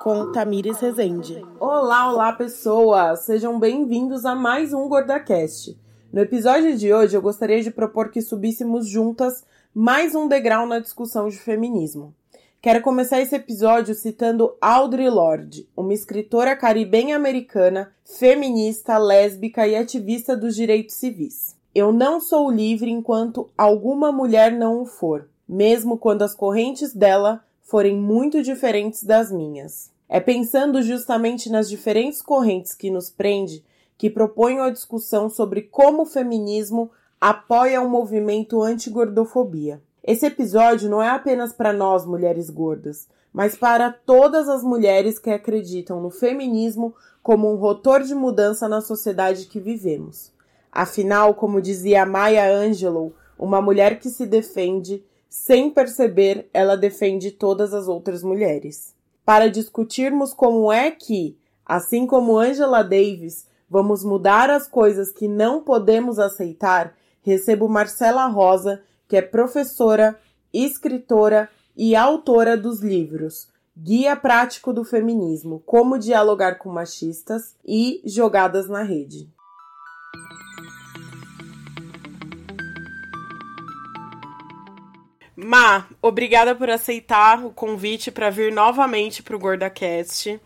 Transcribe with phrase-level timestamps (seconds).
[0.00, 1.46] Com Tamires Rezende.
[1.60, 3.20] Olá, olá pessoas!
[3.20, 5.78] Sejam bem-vindos a mais um GordaCast.
[6.12, 10.80] No episódio de hoje eu gostaria de propor que subíssemos juntas mais um degrau na
[10.80, 12.12] discussão de feminismo.
[12.60, 20.56] Quero começar esse episódio citando Audre Lorde, uma escritora caribenha-americana, feminista, lésbica e ativista dos
[20.56, 21.54] direitos civis.
[21.78, 27.44] Eu não sou livre enquanto alguma mulher não o for, mesmo quando as correntes dela
[27.60, 29.90] forem muito diferentes das minhas.
[30.08, 33.62] É pensando justamente nas diferentes correntes que nos prende
[33.98, 39.82] que proponho a discussão sobre como o feminismo apoia o movimento anti-gordofobia.
[40.02, 45.28] Esse episódio não é apenas para nós, mulheres gordas, mas para todas as mulheres que
[45.28, 50.34] acreditam no feminismo como um rotor de mudança na sociedade que vivemos.
[50.78, 57.72] Afinal, como dizia Maya Angelou, uma mulher que se defende, sem perceber, ela defende todas
[57.72, 58.94] as outras mulheres.
[59.24, 65.62] Para discutirmos como é que, assim como Angela Davis, vamos mudar as coisas que não
[65.62, 70.20] podemos aceitar, recebo Marcela Rosa, que é professora,
[70.52, 78.68] escritora e autora dos livros Guia Prático do Feminismo: Como Dialogar com Machistas e Jogadas
[78.68, 79.34] na Rede.
[85.36, 90.40] Ma, obrigada por aceitar o convite para vir novamente para o GordaCast.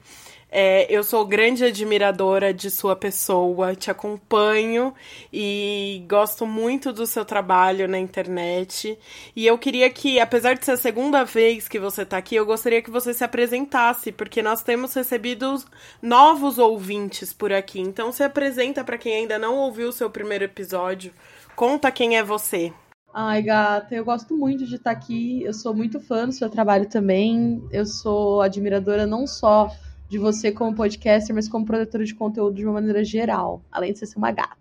[0.52, 4.92] É, eu sou grande admiradora de sua pessoa, te acompanho
[5.32, 8.98] e gosto muito do seu trabalho na internet.
[9.36, 12.44] E eu queria que, apesar de ser a segunda vez que você está aqui, eu
[12.44, 15.62] gostaria que você se apresentasse, porque nós temos recebido
[16.02, 17.78] novos ouvintes por aqui.
[17.78, 21.12] Então se apresenta para quem ainda não ouviu o seu primeiro episódio.
[21.54, 22.72] Conta quem é você.
[23.12, 25.42] Ai, gata, eu gosto muito de estar aqui.
[25.42, 27.62] Eu sou muito fã do seu trabalho também.
[27.72, 29.68] Eu sou admiradora não só
[30.08, 33.98] de você como podcaster, mas como produtora de conteúdo de uma maneira geral, além de
[33.98, 34.56] você ser uma gata.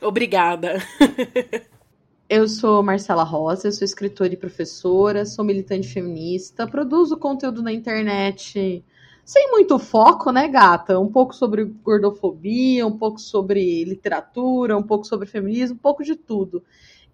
[0.00, 0.78] Obrigada.
[2.28, 7.72] eu sou Marcela Rosa, eu sou escritora e professora, sou militante feminista, produzo conteúdo na
[7.72, 8.84] internet
[9.24, 10.98] sem muito foco, né, gata?
[10.98, 16.16] Um pouco sobre gordofobia, um pouco sobre literatura, um pouco sobre feminismo, um pouco de
[16.16, 16.62] tudo.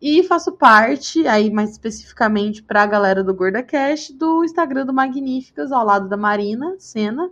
[0.01, 5.73] E faço parte, aí mais especificamente para a galera do GordaCast, do Instagram do Magníficas,
[5.73, 7.29] ao lado da Marina Sena.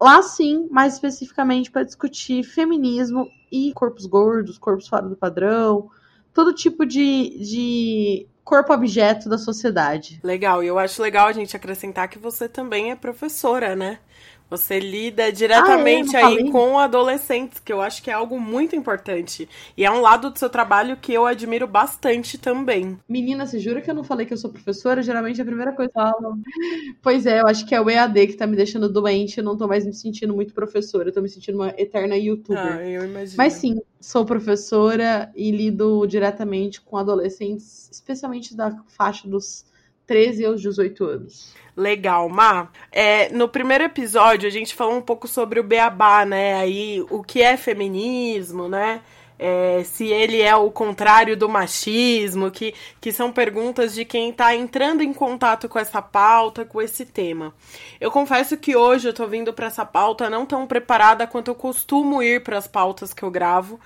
[0.00, 5.88] Lá sim, mais especificamente para discutir feminismo e corpos gordos, corpos fora do padrão,
[6.32, 10.20] todo tipo de, de corpo-objeto da sociedade.
[10.22, 14.00] Legal, e eu acho legal a gente acrescentar que você também é professora, né?
[14.50, 16.24] Você lida diretamente ah, é?
[16.24, 19.48] aí com adolescentes, que eu acho que é algo muito importante.
[19.76, 22.98] E é um lado do seu trabalho que eu admiro bastante também.
[23.08, 25.02] Menina, você jura que eu não falei que eu sou professora?
[25.02, 26.38] Geralmente a primeira coisa que eu falo.
[27.02, 29.38] Pois é, eu acho que é o EAD que tá me deixando doente.
[29.38, 31.08] Eu não tô mais me sentindo muito professora.
[31.08, 32.76] Eu tô me sentindo uma eterna youtuber.
[32.76, 33.36] Ah, eu imagino.
[33.36, 39.64] Mas sim, sou professora e lido diretamente com adolescentes, especialmente da faixa dos
[40.06, 41.54] 13 aos 18 anos.
[41.76, 42.68] Legal, Má.
[42.92, 46.54] É, no primeiro episódio a gente falou um pouco sobre o beabá, né?
[46.54, 49.00] Aí o que é feminismo, né?
[49.36, 54.54] É, se ele é o contrário do machismo, que, que são perguntas de quem está
[54.54, 57.52] entrando em contato com essa pauta, com esse tema.
[58.00, 61.54] Eu confesso que hoje eu estou vindo para essa pauta não tão preparada quanto eu
[61.56, 63.80] costumo ir para as pautas que eu gravo,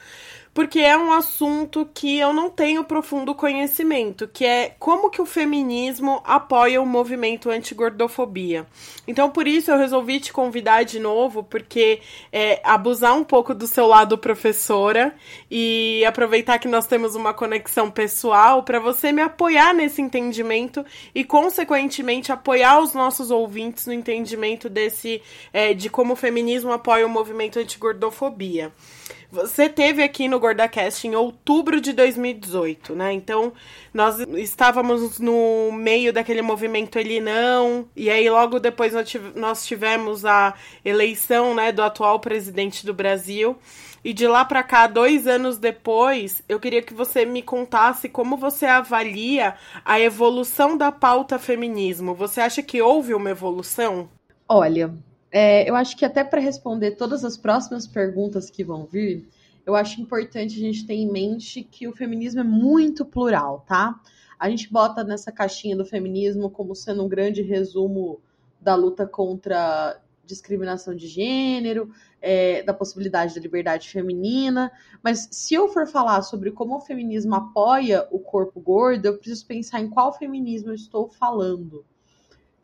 [0.59, 5.25] porque é um assunto que eu não tenho profundo conhecimento, que é como que o
[5.25, 8.67] feminismo apoia o movimento anti-gordofobia.
[9.07, 12.01] Então, por isso eu resolvi te convidar de novo, porque
[12.33, 15.15] é, abusar um pouco do seu lado professora
[15.49, 21.23] e aproveitar que nós temos uma conexão pessoal para você me apoiar nesse entendimento e,
[21.23, 27.09] consequentemente, apoiar os nossos ouvintes no entendimento desse é, de como o feminismo apoia o
[27.09, 28.73] movimento anti-gordofobia.
[29.31, 33.13] Você teve aqui no GordaCast em outubro de 2018, né?
[33.13, 33.53] Então,
[33.93, 38.95] nós estávamos no meio daquele movimento Ele Não, e aí logo depois
[39.37, 43.59] nós tivemos a eleição né, do atual presidente do Brasil.
[44.03, 48.37] E de lá para cá, dois anos depois, eu queria que você me contasse como
[48.37, 52.15] você avalia a evolução da pauta feminismo.
[52.15, 54.09] Você acha que houve uma evolução?
[54.49, 54.95] Olha,
[55.31, 59.29] é, eu acho que até para responder todas as próximas perguntas que vão vir,
[59.67, 64.01] eu acho importante a gente ter em mente que o feminismo é muito plural, tá?
[64.39, 68.21] A gente bota nessa caixinha do feminismo como sendo um grande resumo
[68.61, 71.91] da luta contra discriminação de gênero,
[72.21, 74.71] é, da possibilidade da liberdade feminina.
[75.03, 79.47] Mas se eu for falar sobre como o feminismo apoia o corpo gordo, eu preciso
[79.47, 81.85] pensar em qual feminismo eu estou falando.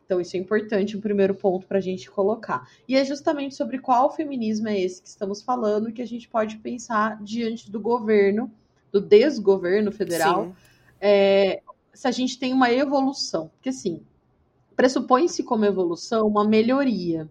[0.05, 2.69] Então, isso é importante, um primeiro ponto para a gente colocar.
[2.87, 6.57] E é justamente sobre qual feminismo é esse que estamos falando que a gente pode
[6.57, 8.51] pensar diante do governo,
[8.91, 10.55] do desgoverno federal,
[11.01, 11.61] é,
[11.91, 13.49] se a gente tem uma evolução.
[13.55, 14.03] Porque, assim,
[14.75, 17.27] pressupõe-se como evolução uma melhoria.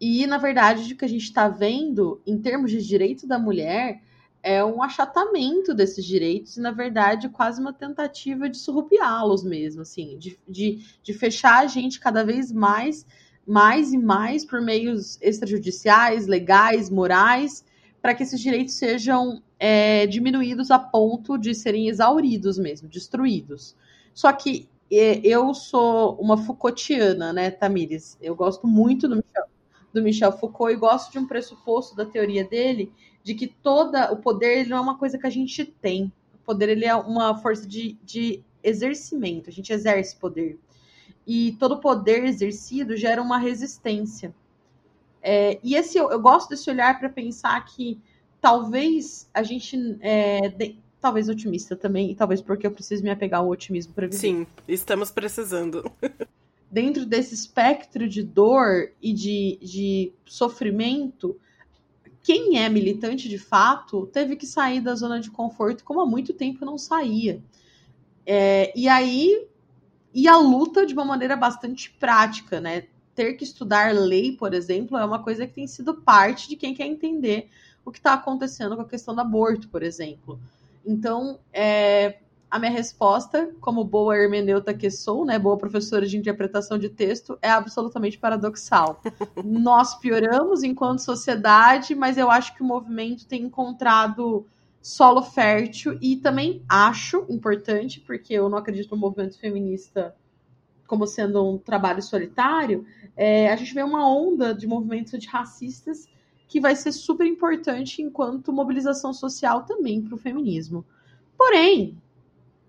[0.00, 4.02] E, na verdade, o que a gente está vendo, em termos de direito da mulher,
[4.42, 10.16] é um achatamento desses direitos e, na verdade, quase uma tentativa de surrupiá-los mesmo, assim,
[10.18, 13.06] de, de, de fechar a gente cada vez mais,
[13.46, 17.64] mais e mais por meios extrajudiciais, legais, morais,
[18.00, 23.76] para que esses direitos sejam é, diminuídos a ponto de serem exauridos mesmo, destruídos.
[24.14, 28.16] Só que é, eu sou uma Foucaultiana, né, Tamires?
[28.20, 29.44] Eu gosto muito do Michel,
[29.92, 34.16] do Michel Foucault e gosto de um pressuposto da teoria dele de que toda o
[34.16, 36.12] poder ele não é uma coisa que a gente tem.
[36.34, 40.58] O poder ele é uma força de, de exercimento, a gente exerce poder.
[41.26, 44.34] E todo poder exercido gera uma resistência.
[45.22, 48.00] É, e esse eu, eu, gosto desse olhar para pensar que
[48.40, 53.40] talvez a gente é, de, talvez otimista também, e talvez porque eu preciso me apegar
[53.40, 54.18] ao otimismo para viver.
[54.18, 55.90] Sim, estamos precisando.
[56.70, 61.38] Dentro desse espectro de dor e de, de sofrimento,
[62.28, 66.34] quem é militante de fato teve que sair da zona de conforto, como há muito
[66.34, 67.42] tempo não saía.
[68.26, 69.46] É, e aí,
[70.12, 72.86] e a luta de uma maneira bastante prática, né?
[73.14, 76.74] Ter que estudar lei, por exemplo, é uma coisa que tem sido parte de quem
[76.74, 77.48] quer entender
[77.82, 80.38] o que está acontecendo com a questão do aborto, por exemplo.
[80.84, 82.18] Então, é,
[82.50, 87.38] a minha resposta, como boa hermeneuta que sou, né, boa professora de interpretação de texto,
[87.42, 89.02] é absolutamente paradoxal.
[89.44, 94.46] Nós pioramos enquanto sociedade, mas eu acho que o movimento tem encontrado
[94.80, 100.14] solo fértil e também acho importante, porque eu não acredito no movimento feminista
[100.86, 106.08] como sendo um trabalho solitário, é, a gente vê uma onda de movimentos antirracistas
[106.48, 110.82] que vai ser super importante enquanto mobilização social também para o feminismo.
[111.36, 112.00] Porém,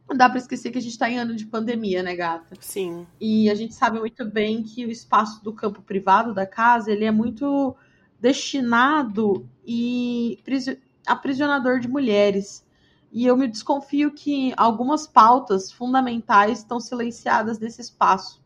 [0.10, 2.56] não dá para esquecer que a gente está em ano de pandemia, né, gata?
[2.60, 3.06] Sim.
[3.22, 7.06] E a gente sabe muito bem que o espaço do campo privado da casa ele
[7.06, 7.76] é muito
[8.20, 10.40] destinado e
[11.06, 12.66] aprisionador de mulheres.
[13.12, 18.42] E eu me desconfio que algumas pautas fundamentais estão silenciadas nesse espaço.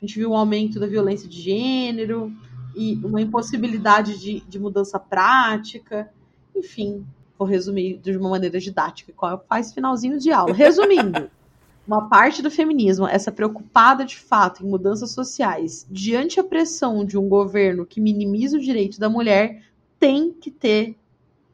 [0.00, 2.32] A gente viu um aumento da violência de gênero
[2.74, 6.10] e uma impossibilidade de, de mudança prática.
[6.56, 7.06] Enfim,
[7.40, 10.52] vou resumir de uma maneira didática, qual faz finalzinho de aula.
[10.52, 11.30] Resumindo,
[11.88, 17.16] uma parte do feminismo, essa preocupada de fato em mudanças sociais, diante a pressão de
[17.16, 19.62] um governo que minimiza o direito da mulher,
[19.98, 20.94] tem que ter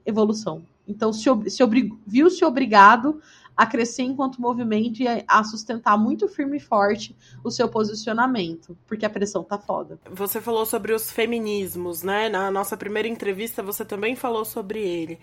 [0.05, 0.63] evolução.
[0.89, 1.63] Então, se, se
[2.05, 3.21] viu-se obrigado
[3.57, 9.07] a crescer enquanto movimento e a sustentar muito firme e forte o seu posicionamento, porque
[9.07, 9.99] a pressão tá foda.
[10.11, 12.29] Você falou sobre os feminismos, né?
[12.29, 15.19] Na nossa primeira entrevista você também falou sobre ele.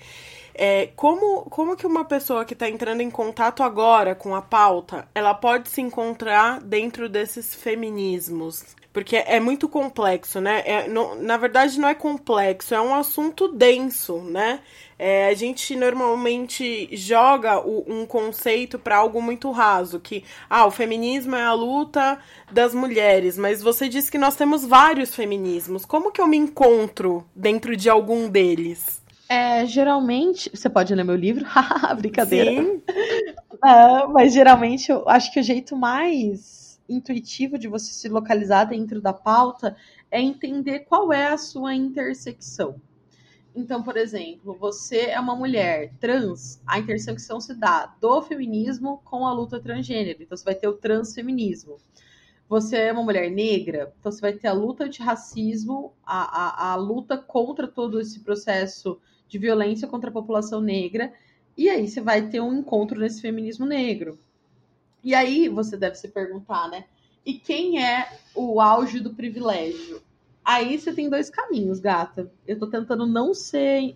[0.55, 5.07] É, como, como que uma pessoa que está entrando em contato agora com a pauta,
[5.13, 8.75] ela pode se encontrar dentro desses feminismos?
[8.93, 10.61] Porque é muito complexo, né?
[10.65, 14.59] É, no, na verdade, não é complexo, é um assunto denso, né?
[14.99, 20.71] É, a gente normalmente joga o, um conceito para algo muito raso, que ah, o
[20.71, 22.19] feminismo é a luta
[22.51, 25.85] das mulheres, mas você disse que nós temos vários feminismos.
[25.85, 29.01] Como que eu me encontro dentro de algum deles?
[29.27, 31.45] É, geralmente, você pode ler meu livro,
[31.97, 32.61] brincadeira.
[32.61, 32.81] Sim.
[33.65, 39.01] É, mas geralmente eu acho que o jeito mais intuitivo de você se localizar dentro
[39.01, 39.75] da pauta
[40.11, 42.79] é entender qual é a sua intersecção.
[43.55, 49.27] Então, por exemplo, você é uma mulher trans, a intersecção se dá do feminismo com
[49.27, 50.23] a luta transgênero.
[50.23, 51.77] Então, você vai ter o transfeminismo.
[52.49, 56.75] Você é uma mulher negra, então você vai ter a luta antirracismo, a, a, a
[56.75, 61.13] luta contra todo esse processo de violência contra a população negra.
[61.57, 64.19] E aí você vai ter um encontro nesse feminismo negro.
[65.03, 66.85] E aí você deve se perguntar, né?
[67.25, 70.01] E quem é o auge do privilégio?
[70.43, 72.31] Aí você tem dois caminhos, gata.
[72.45, 73.95] Eu tô tentando não ser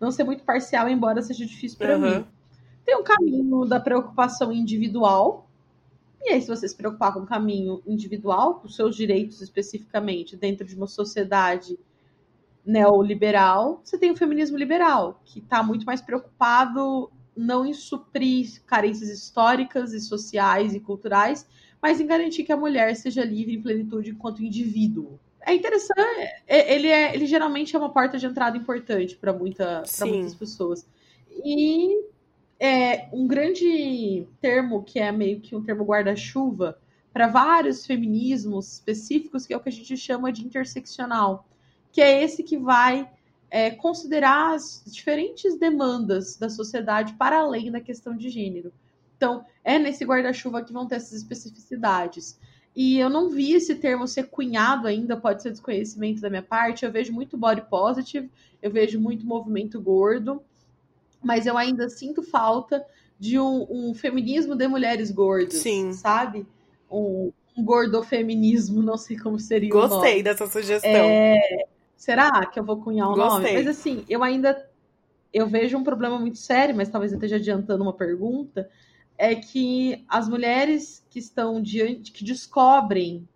[0.00, 2.18] não ser muito parcial, embora seja difícil para uhum.
[2.18, 2.26] mim.
[2.84, 5.48] Tem um caminho da preocupação individual.
[6.22, 10.66] E aí, se você se preocupar com o caminho individual, com seus direitos especificamente, dentro
[10.66, 11.78] de uma sociedade
[12.64, 19.08] neoliberal, você tem o feminismo liberal, que está muito mais preocupado não em suprir carências
[19.08, 21.46] históricas e sociais e culturais,
[21.80, 26.00] mas em garantir que a mulher seja livre em plenitude enquanto indivíduo é interessante.
[26.46, 30.86] É, ele, é, ele geralmente é uma porta de entrada importante para muita, muitas pessoas.
[31.44, 32.04] E
[32.58, 36.78] é um grande termo que é meio que um termo guarda-chuva
[37.12, 41.46] para vários feminismos específicos, que é o que a gente chama de interseccional,
[41.92, 43.08] que é esse que vai
[43.50, 48.72] é, considerar as diferentes demandas da sociedade para além da questão de gênero.
[49.16, 52.38] Então, é nesse guarda-chuva que vão ter essas especificidades.
[52.74, 56.84] E eu não vi esse termo ser cunhado ainda, pode ser desconhecimento da minha parte.
[56.84, 58.28] Eu vejo muito body positive,
[58.60, 60.42] eu vejo muito movimento gordo,
[61.22, 62.84] mas eu ainda sinto falta
[63.18, 65.92] de um, um feminismo de mulheres gordas, Sim.
[65.92, 66.46] sabe?
[66.90, 70.90] Um, um gordofeminismo, não sei como seria Gostei dessa sugestão.
[70.90, 71.66] É...
[72.04, 73.54] Será que eu vou cunhar um Gostei.
[73.54, 73.54] nome?
[73.54, 74.68] Mas assim, eu ainda
[75.32, 78.70] eu vejo um problema muito sério, mas talvez eu esteja adiantando uma pergunta,
[79.16, 83.26] é que as mulheres que estão diante, que descobrem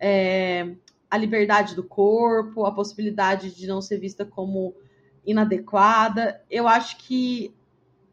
[0.00, 0.74] é,
[1.08, 4.74] a liberdade do corpo, a possibilidade de não ser vista como
[5.24, 7.54] inadequada, eu acho que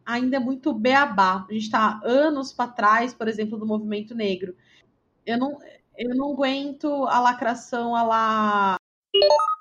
[0.06, 1.44] ainda é muito beabá.
[1.50, 4.56] A gente está anos para trás, por exemplo, do movimento negro.
[5.25, 5.58] Eu não,
[5.98, 8.77] eu não aguento a lacração a lá.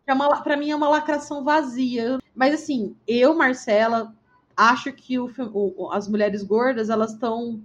[0.06, 2.18] É para mim é uma lacração vazia.
[2.34, 4.14] Mas assim, eu, Marcela,
[4.56, 7.60] acho que o, o, as mulheres gordas elas estão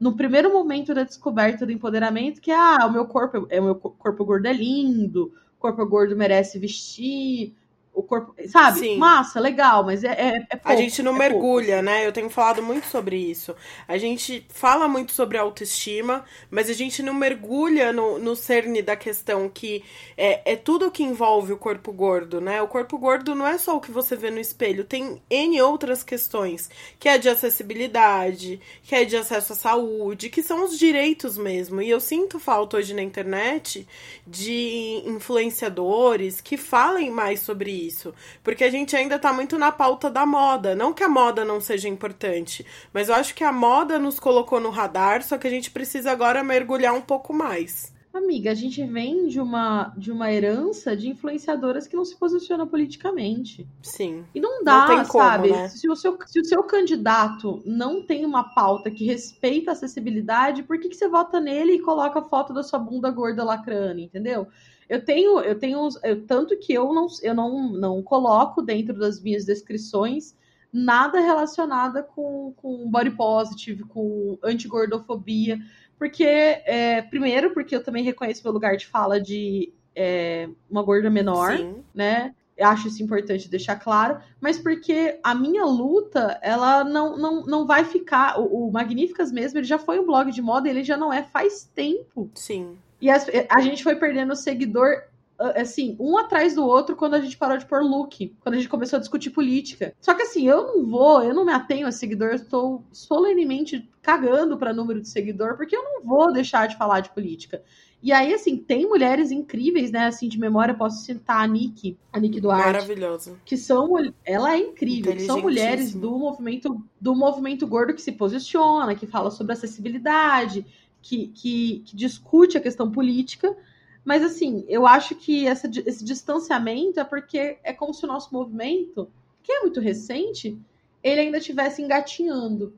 [0.00, 3.64] no primeiro momento da descoberta do empoderamento, que é ah, o meu corpo é o
[3.64, 7.54] meu corpo gordo é lindo, o corpo gordo merece vestir,
[7.94, 8.78] o corpo, sabe?
[8.78, 8.96] Sim.
[8.96, 11.82] Massa, legal, mas é, é, é pouco, A gente não é mergulha, pouco.
[11.82, 12.06] né?
[12.06, 13.54] Eu tenho falado muito sobre isso.
[13.86, 18.96] A gente fala muito sobre autoestima, mas a gente não mergulha no, no cerne da
[18.96, 19.84] questão que
[20.16, 22.62] é, é tudo que envolve o corpo gordo, né?
[22.62, 26.02] O corpo gordo não é só o que você vê no espelho, tem N outras
[26.02, 31.36] questões, que é de acessibilidade, que é de acesso à saúde, que são os direitos
[31.36, 31.82] mesmo.
[31.82, 33.86] E eu sinto falta hoje na internet
[34.26, 38.14] de influenciadores que falem mais sobre isso.
[38.42, 40.74] Porque a gente ainda tá muito na pauta da moda.
[40.74, 44.60] Não que a moda não seja importante, mas eu acho que a moda nos colocou
[44.60, 47.91] no radar, só que a gente precisa agora mergulhar um pouco mais.
[48.14, 52.66] Amiga, a gente vem de uma, de uma herança de influenciadoras que não se posicionam
[52.66, 53.66] politicamente.
[53.82, 54.22] Sim.
[54.34, 55.50] E não dá, não como, sabe?
[55.50, 55.68] Né?
[55.68, 60.62] Se, o seu, se o seu candidato não tem uma pauta que respeita a acessibilidade,
[60.62, 64.00] por que, que você vota nele e coloca a foto da sua bunda gorda lacrando,
[64.00, 64.46] entendeu?
[64.86, 69.22] Eu tenho, eu tenho, eu, tanto que eu não, eu não, não coloco dentro das
[69.22, 70.36] minhas descrições
[70.72, 75.58] nada relacionado com, com body positive, com antigordofobia,
[76.02, 81.08] porque, é, primeiro, porque eu também reconheço meu lugar de fala de é, uma gorda
[81.08, 81.76] menor, Sim.
[81.94, 82.34] né?
[82.56, 87.66] Eu acho isso importante deixar claro, mas porque a minha luta, ela não, não, não
[87.68, 88.40] vai ficar.
[88.40, 91.22] O, o Magníficas mesmo, ele já foi um blog de moda, ele já não é
[91.22, 92.28] faz tempo.
[92.34, 92.76] Sim.
[93.00, 95.04] E a, a gente foi perdendo seguidor
[95.38, 98.68] assim, um atrás do outro quando a gente parou de pôr look, quando a gente
[98.68, 99.94] começou a discutir política.
[100.00, 103.90] Só que assim, eu não vou, eu não me atenho a seguidor, eu estou solenemente
[104.00, 107.62] cagando para número de seguidor, porque eu não vou deixar de falar de política.
[108.02, 110.06] E aí, assim, tem mulheres incríveis, né?
[110.06, 112.64] Assim, de memória, posso citar a Nick, a Nick Duarte.
[112.64, 113.40] Maravilhosa.
[113.44, 113.92] Que são.
[114.24, 119.06] Ela é incrível, que são mulheres do movimento, do movimento gordo que se posiciona, que
[119.06, 120.66] fala sobre acessibilidade,
[121.00, 123.56] que, que, que discute a questão política.
[124.04, 128.32] Mas, assim, eu acho que essa, esse distanciamento é porque é como se o nosso
[128.32, 129.08] movimento,
[129.42, 130.58] que é muito recente,
[131.02, 132.74] ele ainda estivesse engatinhando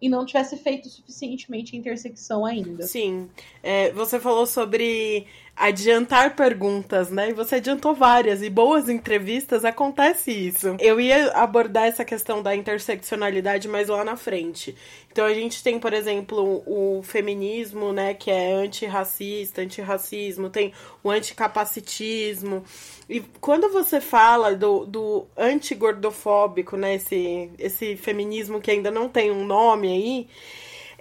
[0.00, 2.84] e não tivesse feito suficientemente a intersecção ainda.
[2.84, 3.30] Sim.
[3.62, 7.30] É, você falou sobre adiantar perguntas, né?
[7.30, 8.42] E você adiantou várias.
[8.42, 10.76] E boas entrevistas acontece isso.
[10.80, 14.74] Eu ia abordar essa questão da interseccionalidade mais lá na frente.
[15.10, 20.72] Então a gente tem, por exemplo, o feminismo, né, que é antirracista, antirracismo, tem
[21.04, 22.64] o anticapacitismo.
[23.08, 29.30] E quando você fala do, do antigordofóbico, né, esse, esse feminismo que ainda não tem
[29.30, 30.28] um nome aí,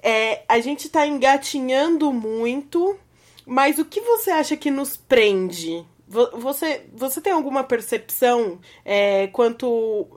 [0.04, 3.00] é, a gente tá engatinhando muito
[3.52, 5.86] mas o que você acha que nos prende?
[6.08, 10.08] Você, você tem alguma percepção é, quanto.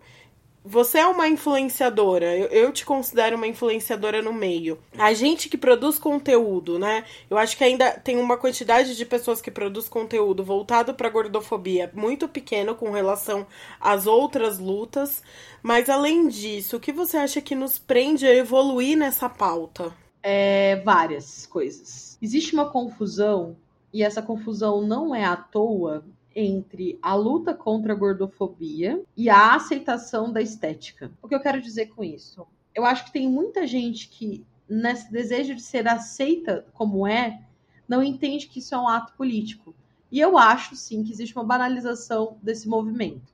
[0.64, 4.78] Você é uma influenciadora, eu, eu, te considero uma influenciadora no meio.
[4.96, 7.04] A gente que produz conteúdo, né?
[7.28, 11.90] Eu acho que ainda tem uma quantidade de pessoas que produz conteúdo voltado para gordofobia
[11.92, 13.48] muito pequeno com relação
[13.80, 15.24] às outras lutas.
[15.60, 19.92] Mas além disso, o que você acha que nos prende a evoluir nessa pauta?
[20.26, 23.54] É, várias coisas existe uma confusão,
[23.92, 26.02] e essa confusão não é à toa,
[26.34, 31.12] entre a luta contra a gordofobia e a aceitação da estética.
[31.22, 32.46] O que eu quero dizer com isso?
[32.74, 37.42] Eu acho que tem muita gente que, nesse desejo de ser aceita como é,
[37.86, 39.74] não entende que isso é um ato político.
[40.10, 43.32] E eu acho, sim, que existe uma banalização desse movimento,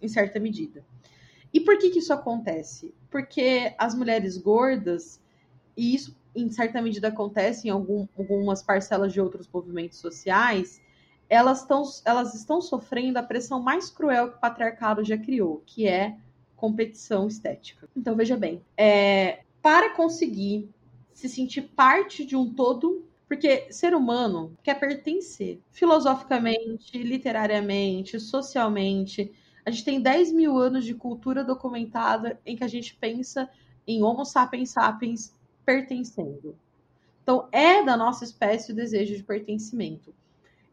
[0.00, 0.84] em certa medida.
[1.52, 2.94] E por que, que isso acontece?
[3.10, 5.20] Porque as mulheres gordas,
[5.76, 10.80] e isso em certa medida acontece em algum, algumas parcelas de outros movimentos sociais,
[11.28, 15.86] elas, tão, elas estão sofrendo a pressão mais cruel que o patriarcado já criou, que
[15.86, 16.16] é
[16.56, 17.88] competição estética.
[17.96, 20.68] Então, veja bem, é, para conseguir
[21.12, 29.32] se sentir parte de um todo, porque ser humano quer pertencer filosoficamente, literariamente, socialmente.
[29.66, 33.50] A gente tem 10 mil anos de cultura documentada em que a gente pensa
[33.86, 35.34] em Homo sapiens sapiens
[35.68, 36.56] pertencendo.
[37.22, 40.14] Então, é da nossa espécie o desejo de pertencimento.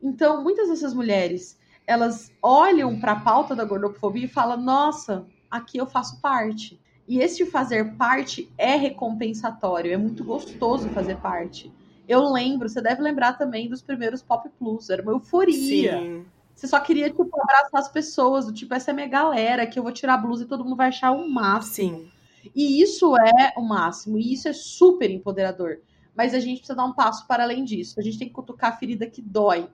[0.01, 5.77] Então, muitas dessas mulheres, elas olham para a pauta da gordofobia e falam: nossa, aqui
[5.77, 6.79] eu faço parte.
[7.05, 11.69] E esse fazer parte é recompensatório, é muito gostoso fazer parte.
[12.07, 15.99] Eu lembro, você deve lembrar também dos primeiros Pop Plus, era uma euforia.
[15.99, 16.25] Sim.
[16.55, 19.83] Você só queria, tipo, abraçar as pessoas, do tipo, essa é minha galera, que eu
[19.83, 21.97] vou tirar a blusa e todo mundo vai achar o máximo.
[21.97, 22.14] Sim.
[22.53, 25.79] E isso é o máximo, e isso é super empoderador.
[26.15, 27.99] Mas a gente precisa dar um passo para além disso.
[27.99, 29.69] A gente tem que cutucar a ferida que dói.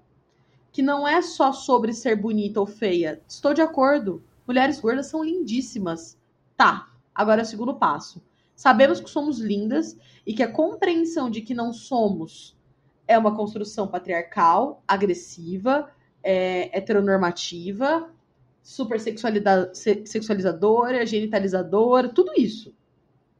[0.71, 3.21] Que não é só sobre ser bonita ou feia.
[3.27, 4.23] Estou de acordo.
[4.47, 6.17] Mulheres gordas são lindíssimas.
[6.57, 8.21] Tá, agora é o segundo passo.
[8.55, 12.55] Sabemos que somos lindas e que a compreensão de que não somos
[13.07, 15.89] é uma construção patriarcal, agressiva,
[16.23, 18.09] é, heteronormativa,
[18.61, 22.73] super sexualizadora, genitalizadora, tudo isso.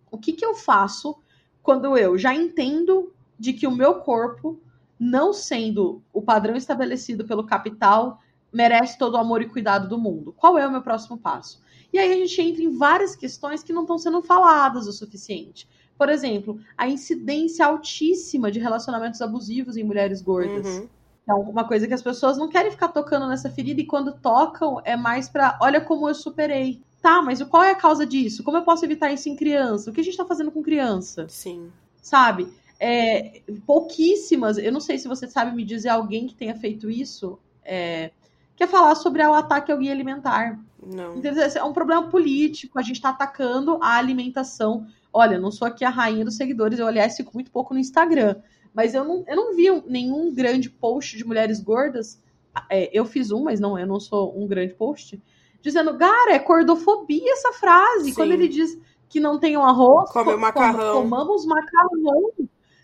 [0.10, 1.18] O que, que eu faço
[1.62, 4.60] quando eu já entendo de que o meu corpo,
[5.00, 8.20] não sendo o padrão estabelecido pelo capital,
[8.52, 10.34] merece todo o amor e cuidado do mundo?
[10.34, 11.62] Qual é o meu próximo passo?
[11.94, 15.68] E aí a gente entra em várias questões que não estão sendo faladas o suficiente.
[15.98, 20.66] Por exemplo, a incidência altíssima de relacionamentos abusivos em mulheres gordas.
[20.66, 20.90] Uhum
[21.32, 24.82] é uma coisa que as pessoas não querem ficar tocando nessa ferida e quando tocam
[24.84, 26.82] é mais para, olha como eu superei.
[27.02, 28.44] Tá, mas qual é a causa disso?
[28.44, 29.90] Como eu posso evitar isso em criança?
[29.90, 31.26] O que a gente tá fazendo com criança?
[31.28, 31.72] Sim.
[32.00, 32.48] Sabe?
[32.80, 37.40] É, pouquíssimas, eu não sei se você sabe me dizer alguém que tenha feito isso,
[37.64, 38.12] é,
[38.56, 40.60] quer falar sobre o ataque ao guia alimentar.
[40.84, 41.22] Não.
[41.56, 44.88] É um problema político, a gente está atacando a alimentação.
[45.14, 48.36] Olha, não sou aqui a rainha dos seguidores, eu, aliás, fico muito pouco no Instagram.
[48.74, 52.22] Mas eu não, eu não vi nenhum grande post de mulheres gordas.
[52.70, 55.22] É, eu fiz um, mas não, eu não sou um grande post.
[55.62, 58.10] Dizendo, cara, é cordofobia essa frase.
[58.10, 58.14] Sim.
[58.16, 61.02] Quando ele diz que não tem um arroz, come macarrão.
[61.02, 62.32] comamos macarrão.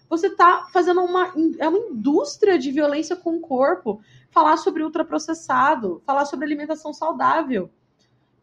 [0.09, 4.01] Você tá fazendo uma, é uma indústria de violência com o corpo.
[4.29, 7.69] Falar sobre ultraprocessado, falar sobre alimentação saudável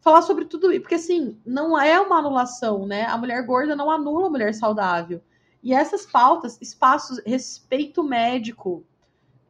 [0.05, 3.07] falar sobre tudo isso, porque assim, não é uma anulação, né?
[3.07, 5.19] A mulher gorda não anula a mulher saudável.
[5.65, 8.85] E essas pautas, espaços, respeito médico,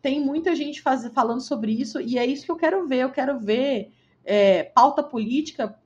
[0.02, 3.00] tem muita gente faz, falando sobre isso, e é isso que eu quero ver.
[3.00, 3.92] Eu quero ver
[4.24, 5.78] é, pauta política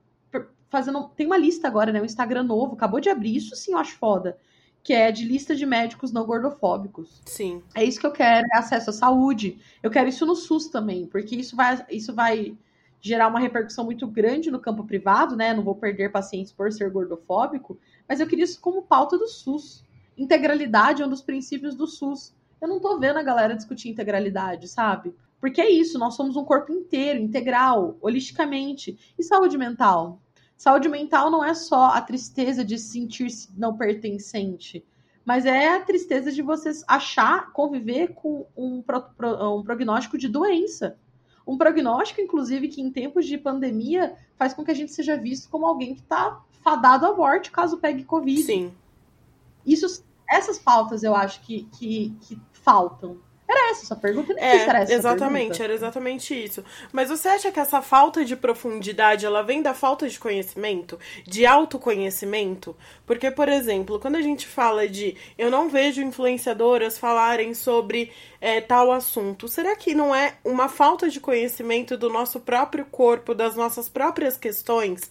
[0.69, 1.09] fazendo.
[1.15, 1.99] Tem uma lista agora, né?
[1.99, 4.37] Um Instagram novo, acabou de abrir, isso sim eu acho foda.
[4.83, 7.23] Que é de lista de médicos não gordofóbicos.
[7.25, 7.63] Sim.
[7.73, 9.57] É isso que eu quero, é acesso à saúde.
[9.81, 12.55] Eu quero isso no SUS também, porque isso vai, isso vai
[13.01, 15.55] gerar uma repercussão muito grande no campo privado, né?
[15.55, 19.88] Não vou perder pacientes por ser gordofóbico, mas eu queria isso como pauta do SUS
[20.19, 22.36] integralidade é um dos princípios do SUS.
[22.62, 25.15] Eu não tô vendo a galera discutir integralidade, sabe?
[25.39, 28.97] Porque é isso, nós somos um corpo inteiro, integral, holisticamente.
[29.17, 30.21] E saúde mental?
[30.58, 34.86] Saúde mental não é só a tristeza de sentir-se não pertencente,
[35.23, 38.84] mas é a tristeza de você achar, conviver com um,
[39.55, 40.97] um prognóstico de doença.
[41.47, 45.49] Um prognóstico, inclusive, que em tempos de pandemia faz com que a gente seja visto
[45.49, 48.43] como alguém que está fadado à morte caso pegue Covid.
[48.43, 48.73] Sim.
[49.65, 53.17] Isso essas pautas eu acho que, que, que faltam.
[53.49, 54.31] Era essa a sua pergunta?
[54.37, 56.63] É, era essa exatamente, era exatamente isso.
[56.91, 61.47] Mas você acha que essa falta de profundidade, ela vem da falta de conhecimento, de
[61.47, 62.77] autoconhecimento?
[63.07, 68.61] Porque, por exemplo, quando a gente fala de eu não vejo influenciadoras falarem sobre é,
[68.61, 73.55] tal assunto, será que não é uma falta de conhecimento do nosso próprio corpo, das
[73.55, 75.09] nossas próprias questões?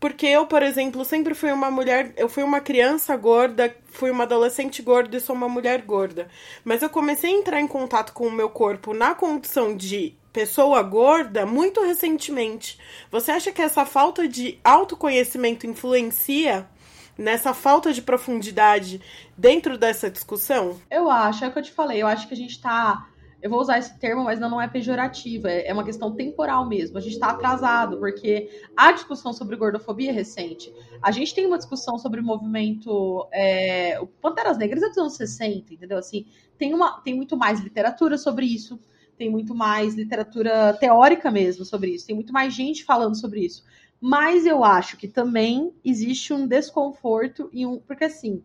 [0.00, 2.14] Porque eu, por exemplo, sempre fui uma mulher.
[2.16, 6.28] Eu fui uma criança gorda, fui uma adolescente gorda e sou uma mulher gorda.
[6.64, 10.82] Mas eu comecei a entrar em contato com o meu corpo na condição de pessoa
[10.82, 12.78] gorda muito recentemente.
[13.10, 16.66] Você acha que essa falta de autoconhecimento influencia
[17.18, 19.02] nessa falta de profundidade
[19.36, 20.80] dentro dessa discussão?
[20.90, 22.00] Eu acho, é o que eu te falei.
[22.00, 23.09] Eu acho que a gente tá
[23.42, 26.98] eu vou usar esse termo, mas não é pejorativa, é, é uma questão temporal mesmo.
[26.98, 30.72] A gente está atrasado, porque a discussão sobre gordofobia é recente.
[31.02, 33.26] A gente tem uma discussão sobre o movimento.
[33.32, 35.98] É, o Panteras Negras é dos anos 60, entendeu?
[35.98, 36.26] Assim,
[36.58, 38.78] tem, uma, tem muito mais literatura sobre isso.
[39.16, 43.62] tem muito mais literatura teórica mesmo sobre isso, tem muito mais gente falando sobre isso.
[44.00, 47.78] Mas eu acho que também existe um desconforto e um.
[47.80, 48.42] Porque assim,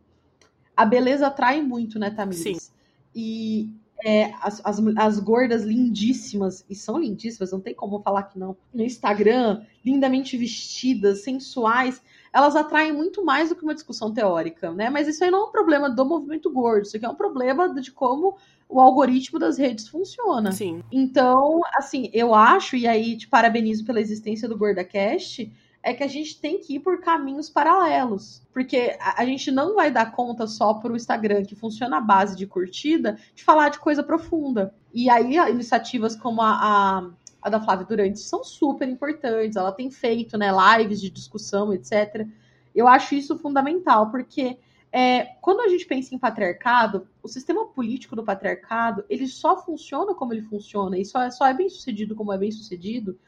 [0.75, 2.43] a beleza atrai muito, né, Tamires?
[2.43, 2.71] Sim.
[3.15, 3.69] E
[4.05, 8.55] é, as, as, as, gordas lindíssimas, e são lindíssimas, não tem como falar que não,
[8.71, 11.99] no Instagram, lindamente vestidas, sensuais,
[12.31, 14.91] elas atraem muito mais do que uma discussão teórica, né?
[14.91, 17.73] Mas isso aí não é um problema do movimento gordo, isso aqui é um problema
[17.81, 18.37] de como
[18.69, 20.51] o algoritmo das redes funciona.
[20.51, 20.83] Sim.
[20.91, 25.51] Então, assim, eu acho, e aí te parabenizo pela existência do GordaCast,
[25.85, 28.41] é que a gente tem que ir por caminhos paralelos.
[28.51, 32.35] Porque a, a gente não vai dar conta só pro Instagram, que funciona à base
[32.35, 34.73] de curtida, de falar de coisa profunda.
[34.91, 39.55] E aí, iniciativas como a, a, a da Flávia Durante são super importantes.
[39.55, 42.27] Ela tem feito né, lives de discussão, etc.
[42.73, 44.57] Eu acho isso fundamental, porque
[44.91, 50.15] é, quando a gente pensa em patriarcado, o sistema político do patriarcado, ele só funciona
[50.15, 53.19] como ele funciona, e só é, só é bem sucedido como é bem sucedido,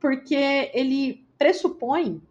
[0.00, 2.22] porque ele pressupõe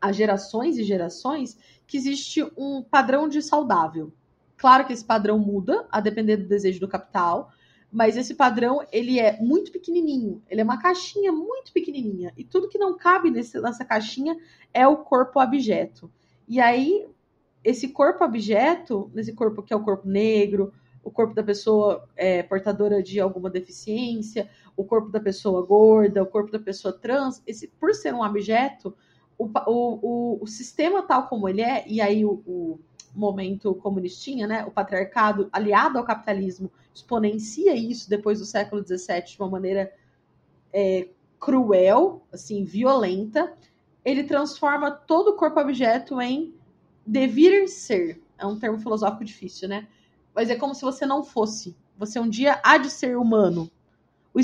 [0.00, 4.12] a gerações e gerações que existe um padrão de saudável.
[4.56, 7.50] Claro que esse padrão muda a depender do desejo do capital,
[7.90, 12.68] mas esse padrão ele é muito pequenininho, ele é uma caixinha muito pequenininha e tudo
[12.68, 14.36] que não cabe nesse, nessa caixinha
[14.72, 16.10] é o corpo objeto.
[16.46, 17.06] E aí
[17.64, 22.42] esse corpo objeto, nesse corpo que é o corpo negro, o corpo da pessoa é,
[22.42, 24.48] portadora de alguma deficiência,
[24.80, 28.96] o corpo da pessoa gorda, o corpo da pessoa trans, esse, por ser um objeto,
[29.38, 32.80] o, o, o, sistema tal como ele é, e aí o, o
[33.14, 39.36] momento comunistinha, né, o patriarcado aliado ao capitalismo exponencia isso depois do século XVII de
[39.38, 39.92] uma maneira
[40.72, 43.54] é, cruel, assim, violenta,
[44.04, 46.54] ele transforma todo o corpo objeto em
[47.06, 48.22] devir ser.
[48.38, 49.88] É um termo filosófico difícil, né?
[50.34, 51.76] Mas é como se você não fosse.
[51.98, 53.70] Você um dia há de ser humano.
[54.32, 54.40] O,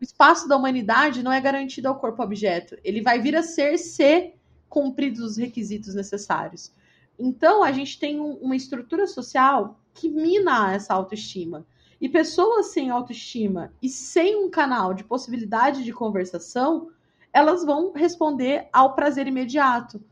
[0.00, 2.76] o espaço da humanidade não é garantido ao corpo objeto.
[2.82, 4.34] Ele vai vir a ser se
[4.68, 6.72] cumpridos os requisitos necessários.
[7.18, 11.66] Então, a gente tem um, uma estrutura social que mina essa autoestima.
[12.00, 16.88] E pessoas sem autoestima e sem um canal de possibilidade de conversação,
[17.30, 20.02] elas vão responder ao prazer imediato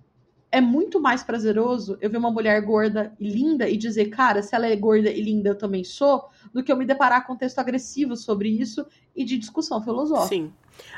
[0.50, 4.54] é muito mais prazeroso eu ver uma mulher gorda e linda e dizer, cara, se
[4.54, 7.58] ela é gorda e linda, eu também sou, do que eu me deparar com texto
[7.58, 8.86] agressivo sobre isso
[9.18, 10.28] e de discussão filosófica.
[10.28, 10.52] Sim.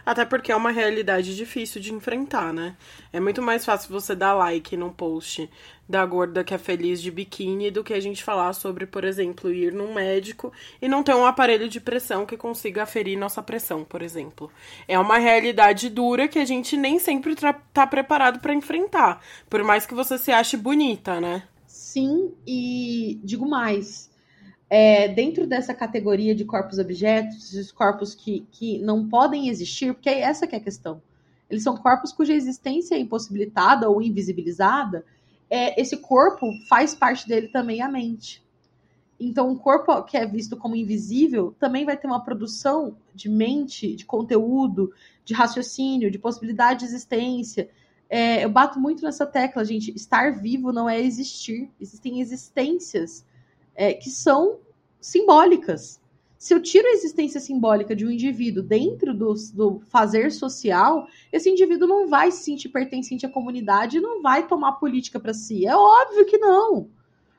[0.04, 2.76] Até porque é uma realidade difícil de enfrentar, né?
[3.10, 5.48] É muito mais fácil você dar like num post
[5.88, 9.50] da gorda que é feliz de biquíni do que a gente falar sobre, por exemplo,
[9.50, 10.52] ir num médico
[10.82, 14.50] e não ter um aparelho de pressão que consiga aferir nossa pressão, por exemplo.
[14.86, 17.34] É uma realidade dura que a gente nem sempre
[17.72, 21.42] tá preparado para enfrentar, por mais que você se ache bonita, né?
[21.66, 24.09] Sim, e digo mais,
[24.70, 30.08] é, dentro dessa categoria de corpos objetos, esses corpos que, que não podem existir, porque
[30.08, 31.02] é essa que é a questão.
[31.50, 35.04] Eles são corpos cuja existência é impossibilitada ou invisibilizada.
[35.50, 38.40] É, esse corpo faz parte dele também a mente.
[39.18, 43.96] Então, um corpo que é visto como invisível também vai ter uma produção de mente,
[43.96, 44.92] de conteúdo,
[45.24, 47.68] de raciocínio, de possibilidade de existência.
[48.08, 49.92] É, eu bato muito nessa tecla, gente.
[49.94, 51.68] Estar vivo não é existir.
[51.80, 53.24] Existem existências
[53.80, 54.58] é, que são
[55.00, 55.98] simbólicas.
[56.36, 61.48] Se eu tiro a existência simbólica de um indivíduo dentro do, do fazer social, esse
[61.48, 65.66] indivíduo não vai se sentir pertencente à comunidade e não vai tomar política para si.
[65.66, 66.90] É óbvio que não.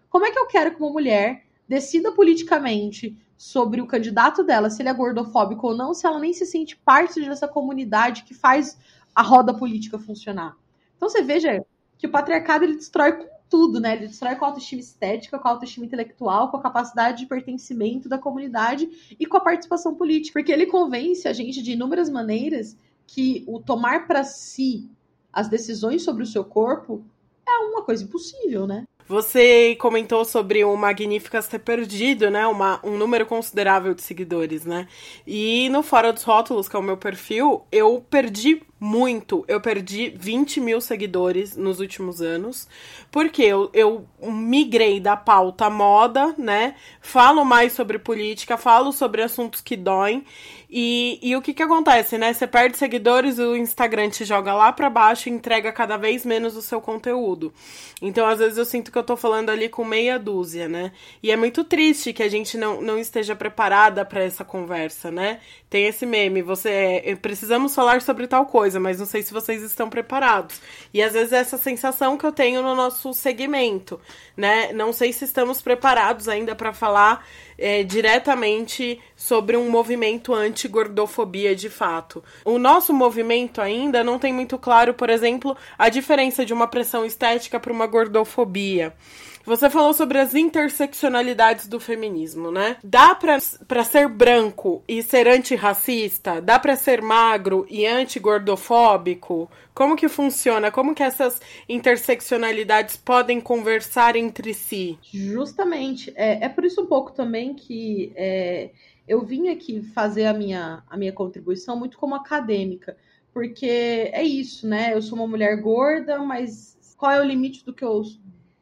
[0.09, 4.81] Como é que eu quero que uma mulher decida politicamente sobre o candidato dela, se
[4.81, 8.79] ele é gordofóbico ou não, se ela nem se sente parte dessa comunidade que faz
[9.13, 10.57] a roda política funcionar?
[10.97, 11.63] Então você veja
[11.99, 13.97] que o patriarcado ele destrói com tudo, né?
[13.97, 18.07] Ele destrói com a autoestima estética, com a autoestima intelectual, com a capacidade de pertencimento
[18.07, 20.39] da comunidade e com a participação política.
[20.39, 24.89] Porque ele convence a gente de inúmeras maneiras que o tomar para si
[25.33, 27.03] as decisões sobre o seu corpo
[27.45, 28.85] é uma coisa impossível, né?
[29.07, 32.47] Você comentou sobre o Magníficas ter perdido, né?
[32.47, 34.87] Uma, um número considerável de seguidores, né?
[35.27, 39.45] E no Fora dos Rótulos, que é o meu perfil, eu perdi muito.
[39.47, 42.67] Eu perdi 20 mil seguidores nos últimos anos,
[43.11, 46.73] porque eu, eu migrei da pauta moda, né?
[46.99, 50.25] Falo mais sobre política, falo sobre assuntos que doem.
[50.73, 52.33] E, e o que que acontece, né?
[52.33, 56.55] Você perde seguidores, o Instagram te joga lá para baixo e entrega cada vez menos
[56.55, 57.53] o seu conteúdo.
[58.01, 60.93] Então, às vezes, eu sinto que eu tô falando ali com meia dúzia, né?
[61.21, 65.41] E é muito triste que a gente não, não esteja preparada para essa conversa, né?
[65.69, 69.33] Tem esse meme, você é, precisamos falar sobre tal coisa coisa, mas não sei se
[69.33, 70.61] vocês estão preparados.
[70.93, 73.99] E às vezes é essa sensação que eu tenho no nosso segmento,
[74.37, 74.71] né?
[74.71, 77.25] Não sei se estamos preparados ainda para falar
[77.57, 82.23] é, diretamente sobre um movimento anti-gordofobia de fato.
[82.45, 87.05] O nosso movimento ainda não tem muito claro, por exemplo, a diferença de uma pressão
[87.05, 88.93] estética para uma gordofobia.
[89.45, 92.77] Você falou sobre as interseccionalidades do feminismo, né?
[92.83, 96.41] Dá pra, pra ser branco e ser antirracista?
[96.41, 99.49] Dá pra ser magro e antigordofóbico?
[99.73, 100.69] Como que funciona?
[100.69, 104.99] Como que essas interseccionalidades podem conversar entre si?
[105.01, 106.13] Justamente.
[106.15, 108.71] É, é por isso um pouco também que é,
[109.07, 112.95] eu vim aqui fazer a minha, a minha contribuição muito como acadêmica.
[113.33, 114.93] Porque é isso, né?
[114.93, 118.03] Eu sou uma mulher gorda, mas qual é o limite do que eu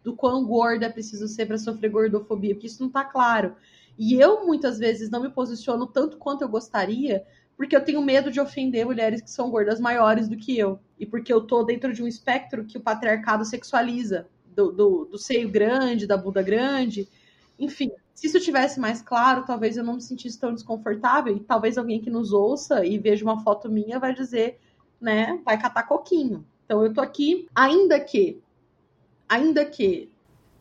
[0.04, 3.56] do quão gorda é preciso ser para sofrer gordofobia, porque isso não está claro.
[3.98, 7.26] E eu muitas vezes não me posiciono tanto quanto eu gostaria,
[7.58, 10.80] porque eu tenho medo de ofender mulheres que são gordas maiores do que eu.
[10.98, 15.18] E porque eu tô dentro de um espectro que o patriarcado sexualiza, do, do, do
[15.18, 17.08] seio grande, da bunda grande.
[17.58, 21.36] Enfim, se isso tivesse mais claro, talvez eu não me sentisse tão desconfortável.
[21.36, 24.60] E talvez alguém que nos ouça e veja uma foto minha vai dizer,
[25.00, 26.46] né, vai catar coquinho.
[26.66, 28.42] Então eu tô aqui, ainda que
[29.30, 30.12] ainda que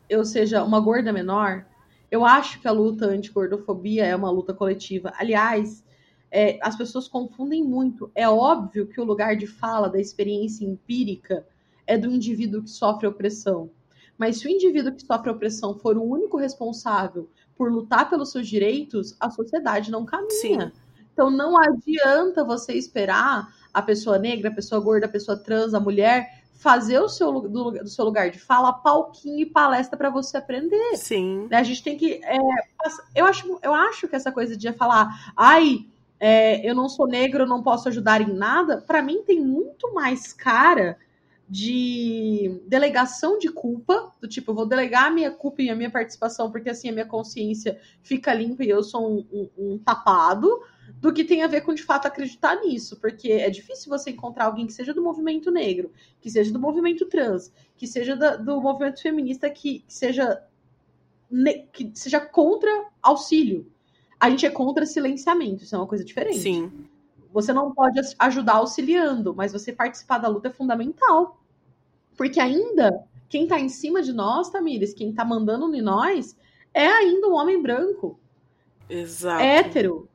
[0.07, 1.65] eu seja uma gorda menor,
[2.11, 5.11] eu acho que a luta anti-gordofobia é uma luta coletiva.
[5.17, 5.83] Aliás,
[6.31, 8.11] é, as pessoas confundem muito.
[8.15, 11.45] É óbvio que o lugar de fala da experiência empírica
[11.85, 13.69] é do indivíduo que sofre opressão.
[14.17, 18.47] Mas se o indivíduo que sofre opressão for o único responsável por lutar pelos seus
[18.47, 20.29] direitos, a sociedade não caminha.
[20.29, 20.71] Sim.
[21.13, 25.79] Então não adianta você esperar a pessoa negra, a pessoa gorda, a pessoa trans, a
[25.79, 30.35] mulher fazer o seu do, do, seu lugar de fala palquinho e palestra para você
[30.35, 30.97] aprender.
[30.97, 31.47] Sim.
[31.49, 31.57] Né?
[31.57, 32.21] A gente tem que.
[32.21, 32.37] É,
[33.15, 35.85] eu, acho, eu acho que essa coisa de falar, ai,
[36.19, 39.93] é, eu não sou negro, eu não posso ajudar em nada, para mim tem muito
[39.93, 40.97] mais cara
[41.47, 45.89] de delegação de culpa, do tipo, eu vou delegar a minha culpa e a minha
[45.89, 50.61] participação, porque assim a minha consciência fica limpa e eu sou um, um, um tapado
[50.99, 54.45] do que tem a ver com de fato acreditar nisso, porque é difícil você encontrar
[54.45, 58.61] alguém que seja do movimento negro, que seja do movimento trans, que seja da, do
[58.61, 60.43] movimento feminista, que, que seja
[61.71, 63.71] que seja contra auxílio.
[64.19, 66.39] A gente é contra silenciamento, isso é uma coisa diferente.
[66.39, 66.71] Sim.
[67.31, 71.39] Você não pode ajudar auxiliando, mas você participar da luta é fundamental.
[72.17, 76.35] Porque ainda quem tá em cima de nós, Tamires, quem tá mandando em nós,
[76.73, 78.19] é ainda um homem branco.
[78.89, 79.41] Exato.
[79.41, 80.08] Hétero,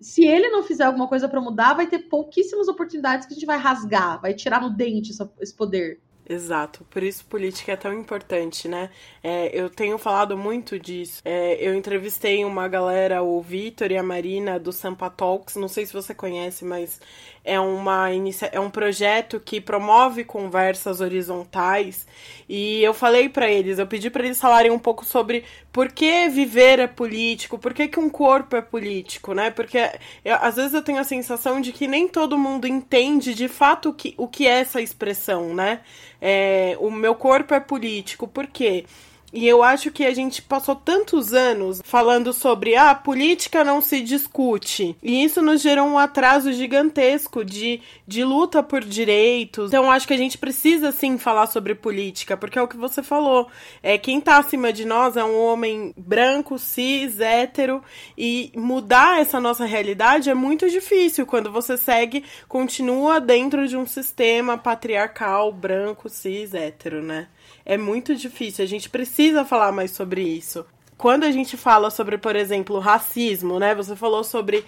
[0.00, 3.46] se ele não fizer alguma coisa para mudar, vai ter pouquíssimas oportunidades que a gente
[3.46, 6.00] vai rasgar, vai tirar no dente esse poder.
[6.32, 8.88] Exato, por isso política é tão importante, né?
[9.20, 11.20] É, eu tenho falado muito disso.
[11.24, 15.86] É, eu entrevistei uma galera, o Vitor e a Marina do Sampa Talks, não sei
[15.86, 17.00] se você conhece, mas
[17.44, 22.06] é, uma inicia é um projeto que promove conversas horizontais.
[22.48, 26.28] E eu falei para eles, eu pedi para eles falarem um pouco sobre por que
[26.28, 29.50] viver é político, por que, que um corpo é político, né?
[29.50, 29.78] Porque
[30.24, 33.90] eu, às vezes eu tenho a sensação de que nem todo mundo entende de fato
[33.90, 35.80] o que, o que é essa expressão, né?
[36.20, 38.28] É, o meu corpo é político.
[38.28, 38.84] Por quê?
[39.32, 43.80] E eu acho que a gente passou tantos anos falando sobre ah, a política não
[43.80, 44.96] se discute.
[45.02, 49.68] E isso nos gerou um atraso gigantesco de, de luta por direitos.
[49.68, 53.02] Então acho que a gente precisa sim falar sobre política, porque é o que você
[53.02, 53.48] falou.
[53.82, 57.82] É, quem tá acima de nós é um homem branco, cis, hétero,
[58.18, 63.86] e mudar essa nossa realidade é muito difícil quando você segue, continua dentro de um
[63.86, 67.28] sistema patriarcal, branco, cis, hétero, né?
[67.70, 68.64] É muito difícil.
[68.64, 70.66] A gente precisa falar mais sobre isso.
[70.98, 73.76] Quando a gente fala sobre, por exemplo, racismo, né?
[73.76, 74.64] Você falou sobre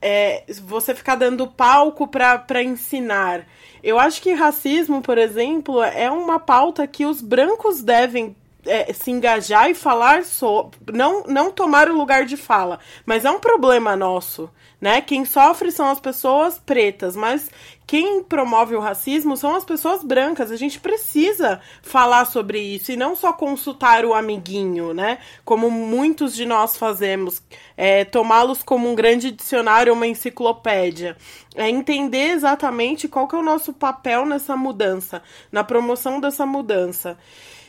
[0.00, 3.46] é, você ficar dando palco para ensinar.
[3.82, 8.34] Eu acho que racismo, por exemplo, é uma pauta que os brancos devem
[8.64, 10.78] é, se engajar e falar sobre.
[10.94, 12.78] Não, não tomar o lugar de fala.
[13.04, 14.48] Mas é um problema nosso.
[14.80, 15.02] Né?
[15.02, 17.50] Quem sofre são as pessoas pretas, mas
[17.88, 20.52] quem promove o racismo são as pessoas brancas.
[20.52, 25.16] A gente precisa falar sobre isso e não só consultar o amiguinho, né?
[25.42, 27.42] Como muitos de nós fazemos,
[27.78, 31.16] é, tomá-los como um grande dicionário, uma enciclopédia.
[31.54, 37.16] É entender exatamente qual que é o nosso papel nessa mudança, na promoção dessa mudança.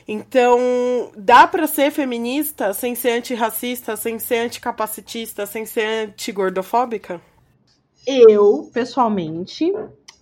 [0.06, 0.60] Então,
[1.16, 7.22] dá para ser feminista sem ser antirracista, sem ser anticapacitista, sem ser antigordofóbica?
[8.06, 9.72] Eu, pessoalmente,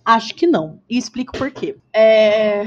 [0.08, 0.80] acho que não.
[0.88, 1.76] E explico por quê.
[1.92, 2.64] É,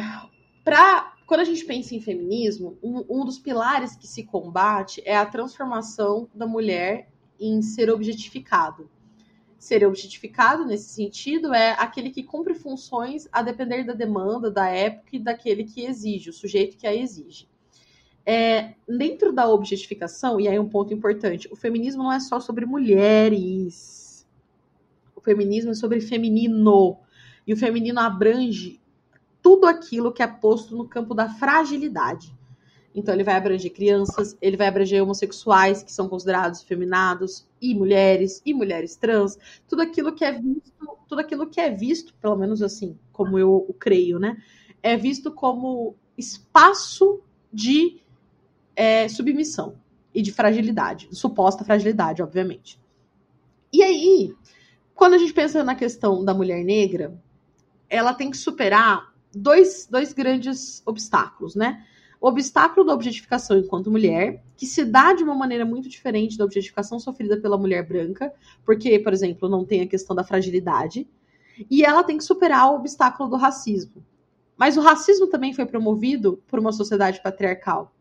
[0.64, 5.18] pra, quando a gente pensa em feminismo, um, um dos pilares que se combate é
[5.18, 8.88] a transformação da mulher em ser objetificado.
[9.58, 15.10] ser objetificado nesse sentido é aquele que cumpre funções a depender da demanda, da época
[15.14, 17.48] e daquele que exige, o sujeito que a exige.
[18.24, 22.68] É, dentro da objetificação, e aí um ponto importante, o feminismo não é só sobre
[22.68, 24.28] mulheres.
[25.16, 27.00] O feminismo é sobre feminino.
[27.52, 28.80] E o feminino abrange
[29.42, 32.34] tudo aquilo que é posto no campo da fragilidade.
[32.96, 38.42] Então ele vai abranger crianças, ele vai abranger homossexuais que são considerados feminados e mulheres
[38.46, 39.38] e mulheres trans,
[39.68, 43.76] tudo aquilo que é visto, tudo aquilo que é visto, pelo menos assim, como eu
[43.78, 44.42] creio, né,
[44.82, 47.20] é visto como espaço
[47.52, 48.00] de
[48.74, 49.76] é, submissão
[50.16, 52.80] e de fragilidade, suposta fragilidade, obviamente.
[53.74, 54.34] E aí,
[54.96, 57.20] quando a gente pensa na questão da mulher negra,
[57.92, 61.86] ela tem que superar dois, dois grandes obstáculos, né?
[62.22, 66.46] o obstáculo da objetificação enquanto mulher, que se dá de uma maneira muito diferente da
[66.46, 68.32] objetificação sofrida pela mulher branca,
[68.64, 71.08] porque, por exemplo, não tem a questão da fragilidade,
[71.70, 74.06] e ela tem que superar o obstáculo do racismo.
[74.56, 77.92] Mas o racismo também foi promovido por uma sociedade patriarcal.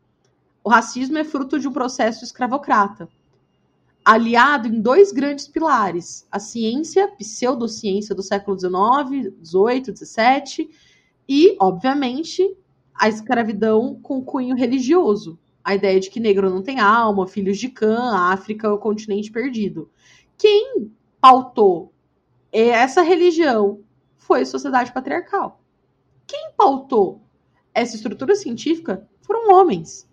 [0.62, 3.08] O racismo é fruto de um processo escravocrata,
[4.04, 10.70] aliado em dois grandes pilares: a ciência, pseudociência do século XIX, XVIII, XVII,
[11.28, 12.56] e, obviamente,
[12.94, 15.38] a escravidão com cunho religioso.
[15.62, 19.30] A ideia de que negro não tem alma, filhos de Cã, África é o continente
[19.30, 19.90] perdido.
[20.36, 21.92] Quem pautou
[22.52, 23.80] essa religião
[24.16, 25.60] foi a sociedade patriarcal.
[26.26, 27.20] Quem pautou
[27.74, 30.08] essa estrutura científica foram homens.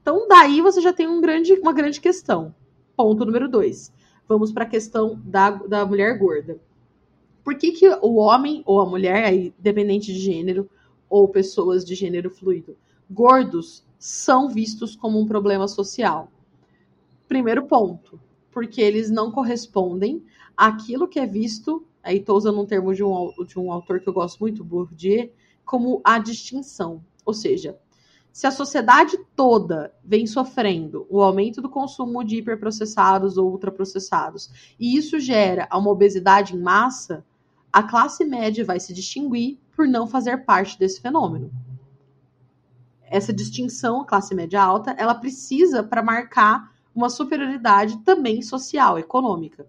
[0.00, 2.54] Então, daí você já tem um grande, uma grande questão.
[2.96, 3.92] Ponto número dois.
[4.28, 6.60] Vamos para a questão da, da mulher gorda.
[7.44, 10.70] Por que, que o homem ou a mulher, aí, dependente de gênero,
[11.08, 12.76] ou pessoas de gênero fluido
[13.12, 16.32] gordos são vistos como um problema social.
[17.28, 18.18] Primeiro ponto,
[18.50, 20.24] porque eles não correspondem
[20.56, 24.08] àquilo que é visto, aí estou usando um termo de um, de um autor que
[24.08, 25.30] eu gosto muito, Bourdieu,
[25.64, 27.04] como a distinção.
[27.24, 27.78] Ou seja,
[28.32, 34.96] se a sociedade toda vem sofrendo o aumento do consumo de hiperprocessados ou ultraprocessados, e
[34.96, 37.24] isso gera uma obesidade em massa,
[37.70, 41.50] a classe média vai se distinguir por não fazer parte desse fenômeno.
[43.02, 49.66] Essa distinção, classe média alta, ela precisa para marcar uma superioridade também social, econômica.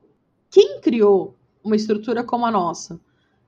[0.49, 2.99] Quem criou uma estrutura como a nossa,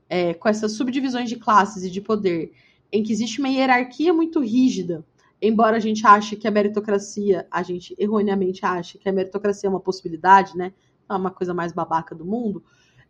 [0.10, 2.54] é, com essas subdivisões de classes e de poder,
[2.96, 5.06] em que existe uma hierarquia muito rígida,
[5.42, 9.70] embora a gente ache que a meritocracia, a gente erroneamente ache que a meritocracia é
[9.70, 10.74] uma possibilidade, né?
[11.10, 12.64] É uma coisa mais babaca do mundo,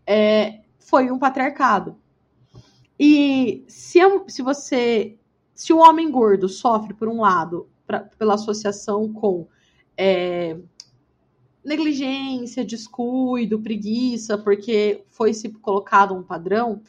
[0.08, 1.98] é, foi um patriarcado.
[3.00, 5.20] E se, se você.
[5.54, 9.48] Se o homem gordo sofre, por um lado, pra, pela associação com
[9.96, 10.58] é,
[11.64, 16.82] negligência, descuido, preguiça, porque foi se colocado um padrão,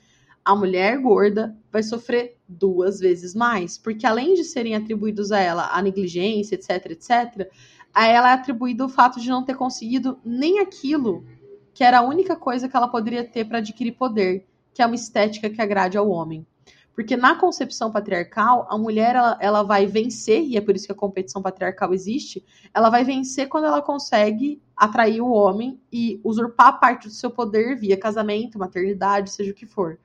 [0.45, 5.71] a mulher gorda vai sofrer duas vezes mais, porque além de serem atribuídos a ela
[5.73, 7.51] a negligência, etc, etc,
[7.93, 11.25] a ela é atribuído o fato de não ter conseguido nem aquilo
[11.73, 14.95] que era a única coisa que ela poderia ter para adquirir poder, que é uma
[14.95, 16.47] estética que agrade ao homem.
[16.95, 20.93] Porque na concepção patriarcal, a mulher ela, ela vai vencer, e é por isso que
[20.93, 26.81] a competição patriarcal existe, ela vai vencer quando ela consegue atrair o homem e usurpar
[26.81, 29.99] parte do seu poder via casamento, maternidade, seja o que for.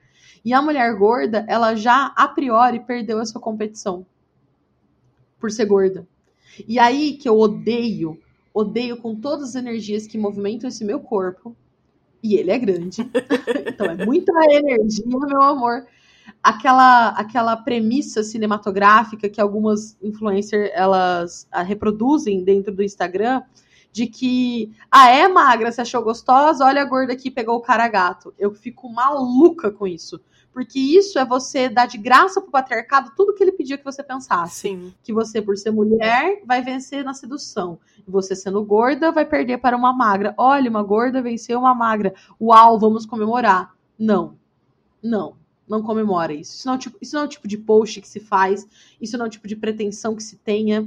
[0.44, 4.04] E a mulher gorda, ela já a priori perdeu essa competição
[5.38, 6.06] por ser gorda.
[6.66, 8.20] E aí que eu odeio,
[8.52, 11.56] odeio com todas as energias que movimentam esse meu corpo,
[12.22, 13.02] e ele é grande.
[13.66, 15.86] então é muita energia, meu amor.
[16.42, 23.42] Aquela, aquela premissa cinematográfica que algumas influencers elas ah, reproduzem dentro do Instagram
[23.92, 26.64] de que, ah, é magra, você achou gostosa?
[26.64, 28.32] Olha a gorda aqui, pegou o cara gato.
[28.38, 30.20] Eu fico maluca com isso.
[30.52, 34.02] Porque isso é você dar de graça pro patriarcado tudo que ele pedia que você
[34.02, 34.60] pensasse.
[34.60, 34.94] Sim.
[35.02, 37.78] Que você, por ser mulher, vai vencer na sedução.
[38.06, 40.34] E você, sendo gorda, vai perder para uma magra.
[40.36, 42.14] Olha, uma gorda venceu uma magra.
[42.40, 43.74] Uau, vamos comemorar.
[43.98, 44.36] Não.
[45.02, 45.36] Não.
[45.66, 46.54] Não comemora isso.
[46.54, 48.66] Isso não, é tipo, isso não é o tipo de post que se faz.
[49.00, 50.86] Isso não é o tipo de pretensão que se tenha.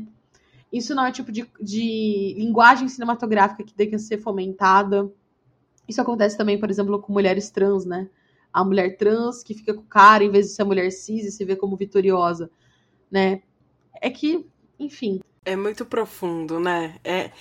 [0.71, 5.11] Isso não é o tipo de, de linguagem cinematográfica que tem que ser fomentada.
[5.87, 8.07] Isso acontece também, por exemplo, com mulheres trans, né?
[8.55, 11.25] A mulher trans que fica com o cara em vez de ser a mulher cis
[11.25, 12.49] e se vê como vitoriosa,
[13.11, 13.41] né?
[14.01, 14.47] É que,
[14.79, 15.19] enfim.
[15.43, 16.95] É muito profundo, né?
[17.03, 17.31] É,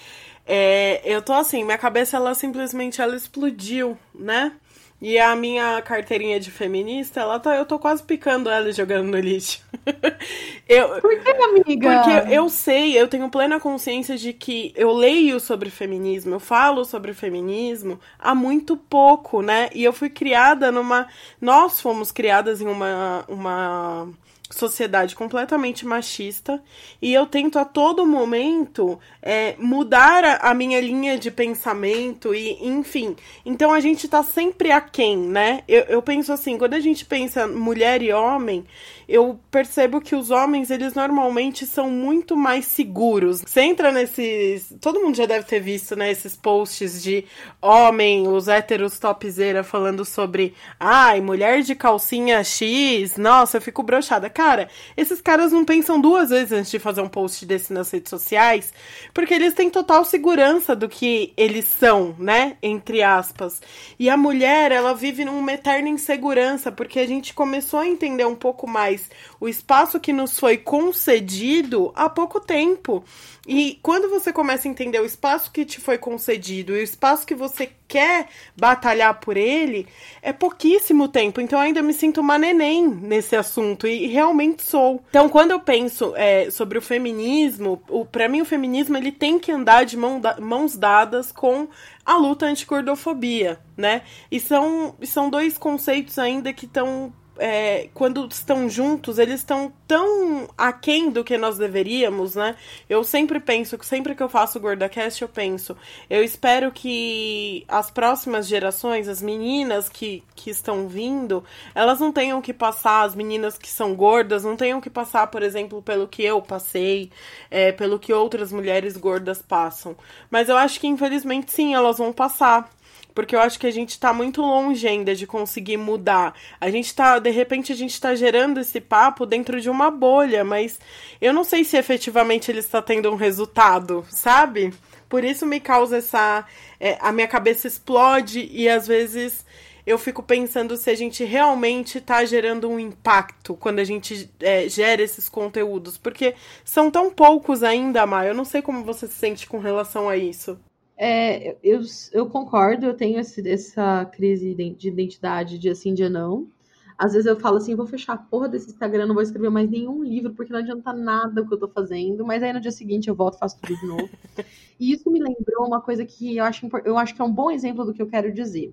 [0.45, 4.59] é, eu tô assim, minha cabeça ela simplesmente ela explodiu, né?
[5.07, 9.07] E a minha carteirinha de feminista, ela tá, eu tô quase picando ela e jogando
[9.09, 9.61] no lixo.
[10.67, 12.03] eu, Por que, amiga?
[12.03, 16.87] Porque eu sei, eu tenho plena consciência de que eu leio sobre feminismo, eu falo
[16.87, 19.69] sobre feminismo há muito pouco, né?
[19.75, 21.07] E eu fui criada numa.
[21.39, 23.27] Nós fomos criadas em uma.
[23.29, 24.09] uma
[24.51, 26.63] sociedade completamente machista.
[27.01, 32.59] E eu tento a todo momento é, mudar a, a, minha linha de pensamento e
[32.65, 33.17] enfim.
[33.45, 35.63] Então a gente tá sempre aquém né?
[35.67, 38.65] Eu, eu penso assim quando a gente pensa mulher e homem
[39.09, 43.43] eu percebo que os homens, eles normalmente são muito mais seguros.
[43.43, 44.75] Você entra nesses.
[44.81, 46.11] Todo mundo já deve ter visto, né?
[46.11, 47.25] Esses posts de
[47.61, 50.55] homem, os héteros topzera falando sobre.
[50.79, 53.17] Ai, mulher de calcinha X.
[53.17, 54.31] Nossa, eu fico brochada.
[54.31, 58.11] Cara, esses caras não pensam duas vezes antes de fazer um post desse nas redes
[58.11, 58.73] sociais,
[59.13, 62.57] porque eles têm total segurança do que eles são, né?
[62.63, 63.61] Entre aspas.
[63.99, 68.35] E a mulher, ela vive numa eterna insegurança, porque a gente começou a entender um
[68.35, 68.94] pouco mais
[69.41, 73.05] o espaço que nos foi concedido há pouco tempo.
[73.47, 77.27] E quando você começa a entender o espaço que te foi concedido e o espaço
[77.27, 79.87] que você quer batalhar por ele,
[80.23, 81.41] é pouquíssimo tempo.
[81.41, 85.03] Então ainda me sinto uma neném nesse assunto e realmente sou.
[85.11, 89.39] Então quando eu penso é, sobre o feminismo, o, para mim o feminismo ele tem
[89.39, 91.69] que andar de mão da, mãos dadas com
[92.05, 94.03] a luta anti-gordofobia, né?
[94.31, 100.49] E são, são dois conceitos ainda que estão é, quando estão juntos, eles estão tão
[100.57, 102.57] aquém do que nós deveríamos, né?
[102.89, 105.77] Eu sempre penso, sempre que eu faço o GordaCast, eu penso,
[106.09, 112.41] eu espero que as próximas gerações, as meninas que, que estão vindo, elas não tenham
[112.41, 116.23] que passar, as meninas que são gordas, não tenham que passar, por exemplo, pelo que
[116.23, 117.11] eu passei,
[117.51, 119.97] é, pelo que outras mulheres gordas passam.
[120.31, 122.71] Mas eu acho que, infelizmente, sim, elas vão passar
[123.15, 126.35] porque eu acho que a gente tá muito longe ainda de conseguir mudar.
[126.61, 130.45] A gente tá, de repente, a gente tá gerando esse papo dentro de uma bolha,
[130.45, 130.81] mas
[131.21, 134.75] eu não sei se efetivamente ele está tendo um resultado, sabe?
[135.09, 136.45] Por isso me causa essa.
[136.81, 139.47] É, a minha cabeça explode e às vezes
[139.87, 144.69] eu fico pensando se a gente realmente está gerando um impacto quando a gente é,
[144.69, 146.35] gera esses conteúdos, porque
[146.65, 148.29] são tão poucos ainda, Maia.
[148.29, 150.59] Eu não sei como você se sente com relação a isso.
[150.97, 151.81] É, eu,
[152.13, 156.49] eu concordo, eu tenho esse, essa crise de identidade de assim, de não.
[156.97, 159.69] Às vezes eu falo assim, vou fechar a porra desse Instagram, não vou escrever mais
[159.69, 162.25] nenhum livro, porque não adianta nada o que eu tô fazendo.
[162.25, 164.09] Mas aí no dia seguinte eu volto e faço tudo de novo.
[164.79, 167.51] e isso me lembrou uma coisa que eu acho, eu acho que é um bom
[167.51, 168.73] exemplo do que eu quero dizer.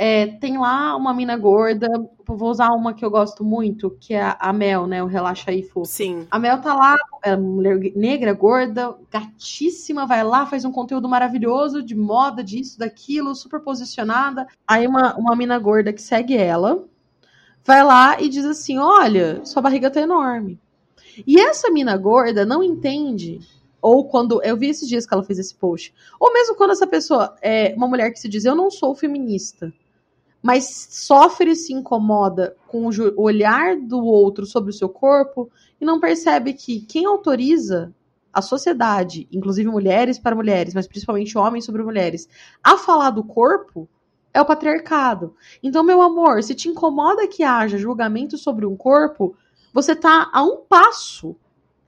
[0.00, 1.88] É, tem lá uma mina gorda,
[2.24, 5.02] vou usar uma que eu gosto muito, que é a Mel, né?
[5.02, 5.86] O Relaxa aí, fofo.
[5.86, 6.24] Sim.
[6.30, 11.82] A Mel tá lá, é mulher negra, gorda, gatíssima, vai lá, faz um conteúdo maravilhoso
[11.82, 14.46] de moda, disso, daquilo, super posicionada.
[14.68, 16.84] Aí uma, uma mina gorda que segue ela,
[17.64, 20.60] vai lá e diz assim: olha, sua barriga tá enorme.
[21.26, 23.40] E essa mina gorda não entende
[23.80, 26.86] ou quando eu vi esses dias que ela fez esse post, ou mesmo quando essa
[26.86, 29.72] pessoa é uma mulher que se diz eu não sou feminista,
[30.42, 35.84] mas sofre e se incomoda com o olhar do outro sobre o seu corpo e
[35.84, 37.92] não percebe que quem autoriza
[38.32, 42.28] a sociedade, inclusive mulheres para mulheres, mas principalmente homens sobre mulheres,
[42.62, 43.88] a falar do corpo
[44.32, 45.34] é o patriarcado.
[45.62, 49.34] Então, meu amor, se te incomoda que haja julgamento sobre um corpo,
[49.72, 51.34] você está a um passo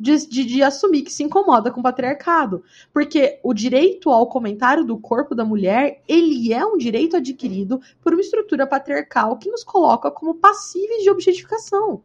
[0.01, 2.65] de, de, de, assumir que se incomoda com o patriarcado.
[2.91, 8.15] Porque o direito ao comentário do corpo da mulher, ele é um direito adquirido por
[8.15, 12.03] uma estrutura patriarcal que nos coloca como passíveis de objetificação.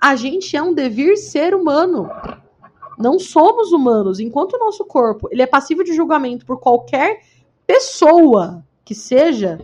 [0.00, 2.08] A gente é um devir ser humano.
[2.96, 4.20] Não somos humanos.
[4.20, 7.22] Enquanto o nosso corpo ele é passível de julgamento por qualquer
[7.66, 9.58] pessoa que seja,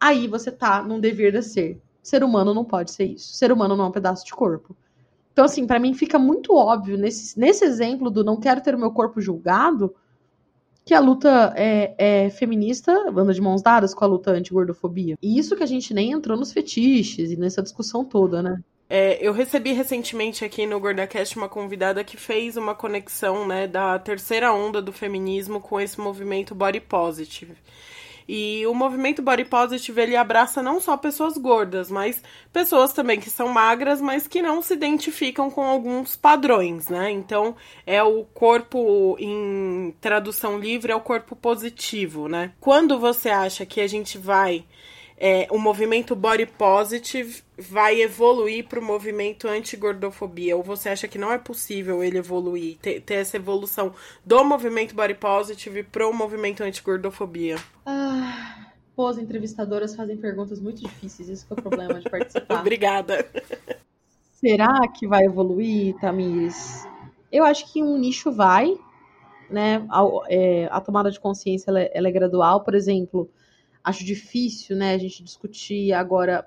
[0.00, 1.80] aí você tá num dever de ser.
[2.02, 3.34] Ser humano não pode ser isso.
[3.34, 4.74] Ser humano não é um pedaço de corpo.
[5.38, 8.78] Então, assim, para mim fica muito óbvio nesse, nesse exemplo do não quero ter o
[8.78, 9.94] meu corpo julgado
[10.84, 15.16] que a luta é, é, feminista anda de mãos dadas com a luta anti-gordofobia.
[15.22, 18.60] E isso que a gente nem entrou nos fetiches e nessa discussão toda, né?
[18.90, 23.96] É, eu recebi recentemente aqui no GordaCast uma convidada que fez uma conexão né, da
[23.96, 27.54] terceira onda do feminismo com esse movimento body positive.
[28.28, 32.22] E o movimento body positive ele abraça não só pessoas gordas, mas
[32.52, 37.10] pessoas também que são magras, mas que não se identificam com alguns padrões, né?
[37.10, 37.56] Então,
[37.86, 42.52] é o corpo em tradução livre é o corpo positivo, né?
[42.60, 44.64] Quando você acha que a gente vai
[45.18, 50.56] é, o movimento body positive vai evoluir para o movimento anti-gordofobia?
[50.56, 53.92] Ou você acha que não é possível ele evoluir, ter, ter essa evolução
[54.24, 57.56] do movimento body positive para o movimento anti-gordofobia?
[57.84, 62.58] Ah, Pô, as entrevistadoras fazem perguntas muito difíceis, isso que é o problema de participar.
[62.58, 63.24] Obrigada.
[64.32, 66.84] Será que vai evoluir, Tamires?
[67.30, 68.76] Eu acho que um nicho vai,
[69.48, 69.86] né?
[69.88, 73.30] A, é, a tomada de consciência ela, é, ela é gradual, por exemplo.
[73.82, 76.46] Acho difícil, né, a gente discutir agora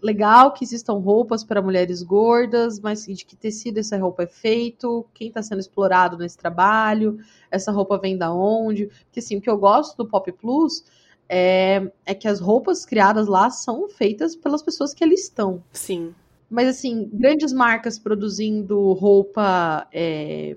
[0.00, 5.04] legal que existam roupas para mulheres gordas, mas de que tecido essa roupa é feito,
[5.12, 7.18] quem está sendo explorado nesse trabalho,
[7.50, 8.86] essa roupa vem da onde.
[8.86, 10.84] Porque assim, o que eu gosto do Pop Plus
[11.28, 15.62] é, é que as roupas criadas lá são feitas pelas pessoas que ali estão.
[15.72, 16.14] Sim.
[16.48, 20.56] Mas assim, grandes marcas produzindo roupa é,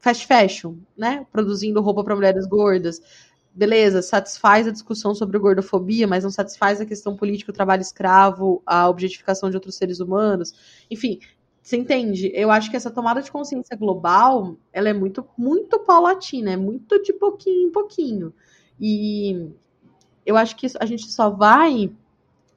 [0.00, 1.26] fast fashion, né?
[1.32, 3.00] Produzindo roupa para mulheres gordas
[3.56, 8.62] beleza, satisfaz a discussão sobre gordofobia, mas não satisfaz a questão política, o trabalho escravo,
[8.66, 10.52] a objetificação de outros seres humanos.
[10.90, 11.18] Enfim,
[11.62, 12.30] você entende?
[12.34, 17.02] Eu acho que essa tomada de consciência global, ela é muito, muito paulatina, é muito
[17.02, 18.34] de pouquinho em pouquinho.
[18.78, 19.48] E
[20.26, 21.90] eu acho que a gente só vai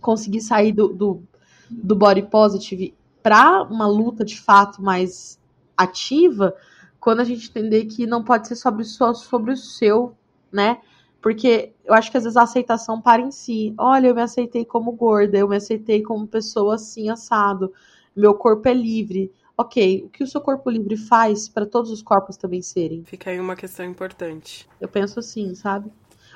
[0.02, 1.24] conseguir sair do, do,
[1.70, 2.93] do body positive
[3.24, 5.39] para uma luta de fato mais
[5.78, 6.54] ativa
[7.00, 10.14] quando a gente entender que não pode ser sobre, só sobre o seu
[10.52, 10.80] né?
[11.22, 13.74] Porque eu acho que às vezes a aceitação para em si.
[13.78, 17.74] Olha, eu me aceitei como gorda, eu me aceitei como pessoa assim, assado.
[18.15, 19.32] Meu corpo é livre.
[19.57, 23.03] Ok, o que o seu corpo livre faz para todos os corpos também serem?
[23.03, 24.67] Fica aí uma questão importante.
[24.80, 25.91] Eu penso assim, sabe?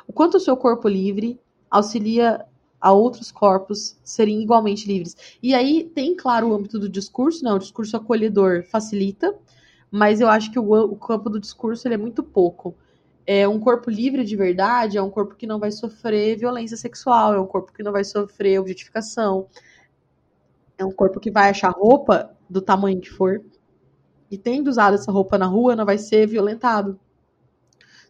[0.05, 1.39] O quanto o seu corpo livre
[1.71, 2.45] auxilia
[2.81, 5.15] a outros corpos serem igualmente livres.
[5.41, 7.53] E aí tem, claro, o âmbito do discurso, né?
[7.53, 9.34] O discurso acolhedor facilita,
[9.89, 12.75] mas eu acho que o, o campo do discurso ele é muito pouco
[13.26, 17.34] é um corpo livre de verdade, é um corpo que não vai sofrer violência sexual,
[17.34, 19.47] é um corpo que não vai sofrer objetificação,
[20.78, 23.41] é um corpo que vai achar roupa do tamanho que for
[24.30, 26.99] e tendo usado essa roupa na rua não vai ser violentado.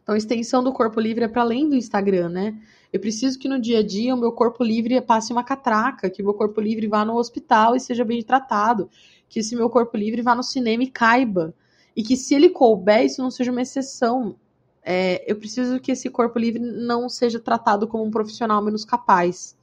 [0.01, 2.61] Então, a extensão do corpo livre é para além do Instagram, né?
[2.91, 6.22] Eu preciso que no dia a dia o meu corpo livre passe uma catraca, que
[6.22, 8.89] o meu corpo livre vá no hospital e seja bem tratado,
[9.28, 11.53] que esse meu corpo livre vá no cinema e caiba.
[11.95, 14.36] E que se ele couber, isso não seja uma exceção,
[14.84, 19.57] é, eu preciso que esse corpo livre não seja tratado como um profissional menos capaz.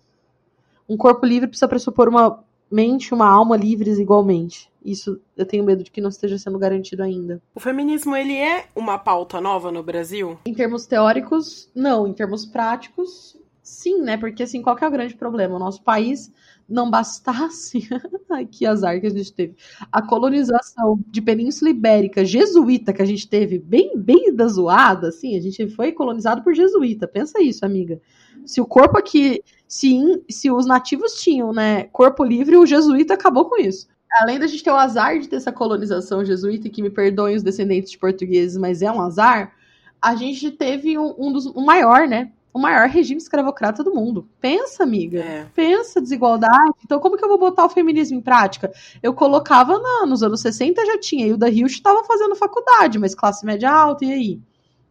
[0.89, 4.71] Um corpo livre precisa pressupor uma mente, uma alma livres igualmente.
[4.83, 7.43] Isso eu tenho medo de que não esteja sendo garantido ainda.
[7.55, 10.39] O feminismo ele é uma pauta nova no Brasil?
[10.47, 12.07] Em termos teóricos, não.
[12.07, 14.17] Em termos práticos, sim, né?
[14.17, 15.57] Porque assim, qual que é o grande problema?
[15.57, 16.33] O nosso país
[16.71, 17.89] não bastasse,
[18.31, 19.57] ai que azar que a gente teve,
[19.91, 25.37] a colonização de Península Ibérica jesuíta que a gente teve, bem, bem da zoada, assim,
[25.37, 28.01] a gente foi colonizado por jesuíta, pensa isso, amiga.
[28.47, 33.47] Se o corpo aqui, se, se os nativos tinham, né, corpo livre, o jesuíta acabou
[33.47, 33.89] com isso.
[34.21, 37.43] Além da gente ter o azar de ter essa colonização jesuíta, que me perdoem os
[37.43, 39.53] descendentes de portugueses, mas é um azar,
[40.01, 44.29] a gente teve um, um dos, um maior, né, o maior regime escravocrata do mundo.
[44.41, 45.21] Pensa, amiga.
[45.21, 45.47] É.
[45.55, 46.75] Pensa desigualdade.
[46.85, 48.73] Então, como que eu vou botar o feminismo em prática?
[49.03, 51.27] Eu colocava na, nos anos 60 já tinha.
[51.27, 54.41] E o da Hilst estava fazendo faculdade, mas classe média alta, e aí?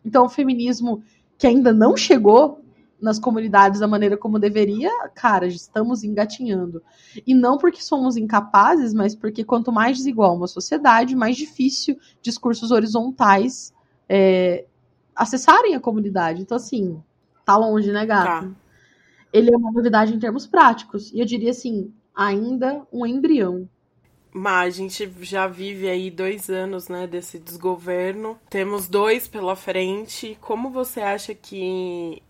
[0.05, 1.03] Então, o feminismo
[1.37, 2.61] que ainda não chegou
[3.01, 6.81] nas comunidades da maneira como deveria, cara, estamos engatinhando.
[7.25, 12.71] E não porque somos incapazes, mas porque quanto mais desigual uma sociedade, mais difícil discursos
[12.71, 13.73] horizontais
[14.07, 14.65] é,
[15.15, 16.41] acessarem a comunidade.
[16.41, 17.01] Então, assim,
[17.49, 18.45] Tá longe, né, gato?
[18.45, 18.51] Tá.
[19.33, 21.11] Ele é uma novidade em termos práticos.
[21.11, 23.67] E eu diria assim, ainda um embrião.
[24.31, 28.37] Mas a gente já vive aí dois anos, né, desse desgoverno.
[28.51, 30.37] Temos dois pela frente.
[30.39, 32.21] Como você acha que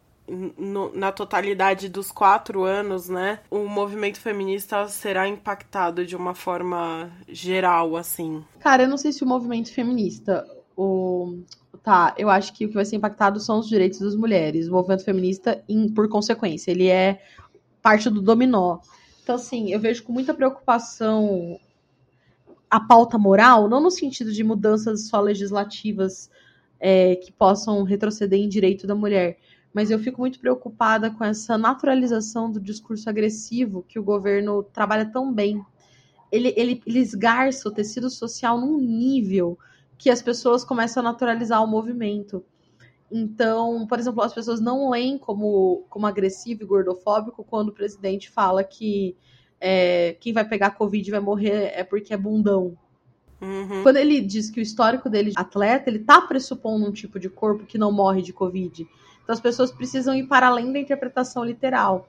[0.57, 7.11] no, na totalidade dos quatro anos, né, o movimento feminista será impactado de uma forma
[7.27, 8.41] geral, assim?
[8.61, 10.47] Cara, eu não sei se o movimento feminista,
[10.77, 11.39] o,
[11.89, 14.67] tá, eu acho que o que vai ser impactado são os direitos das mulheres.
[14.67, 17.19] O movimento feminista, em, por consequência, ele é
[17.81, 18.77] parte do dominó.
[19.23, 21.59] Então, assim, eu vejo com muita preocupação
[22.69, 26.29] a pauta moral, não no sentido de mudanças só legislativas
[26.79, 29.39] é, que possam retroceder em direito da mulher,
[29.73, 35.07] mas eu fico muito preocupada com essa naturalização do discurso agressivo que o governo trabalha
[35.07, 35.59] tão bem.
[36.31, 39.57] Ele, ele, ele esgarça o tecido social num nível
[39.99, 42.43] que as pessoas começam a naturalizar o movimento.
[43.11, 48.29] Então, por exemplo, as pessoas não leem como, como agressivo e gordofóbico quando o presidente
[48.29, 49.17] fala que
[49.59, 52.77] é, quem vai pegar Covid vai morrer é porque é bundão.
[53.41, 53.83] Uhum.
[53.83, 57.29] Quando ele diz que o histórico dele de atleta, ele tá pressupondo um tipo de
[57.29, 58.87] corpo que não morre de Covid.
[59.21, 62.07] Então as pessoas precisam ir para além da interpretação literal.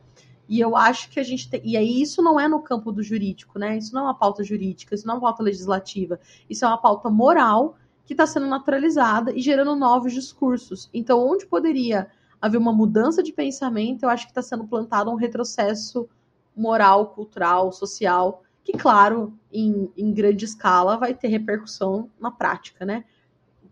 [0.51, 1.61] E eu acho que a gente tem.
[1.65, 3.79] E aí, isso não é no campo do jurídico, né?
[3.79, 6.19] Isso não é uma pauta jurídica, isso não é uma pauta legislativa.
[6.49, 10.91] Isso é uma pauta moral que está sendo naturalizada e gerando novos discursos.
[10.93, 12.11] Então, onde poderia
[12.43, 16.09] haver uma mudança de pensamento, eu acho que está sendo plantado um retrocesso
[16.57, 23.05] moral, cultural, social, que, claro, em, em grande escala vai ter repercussão na prática, né?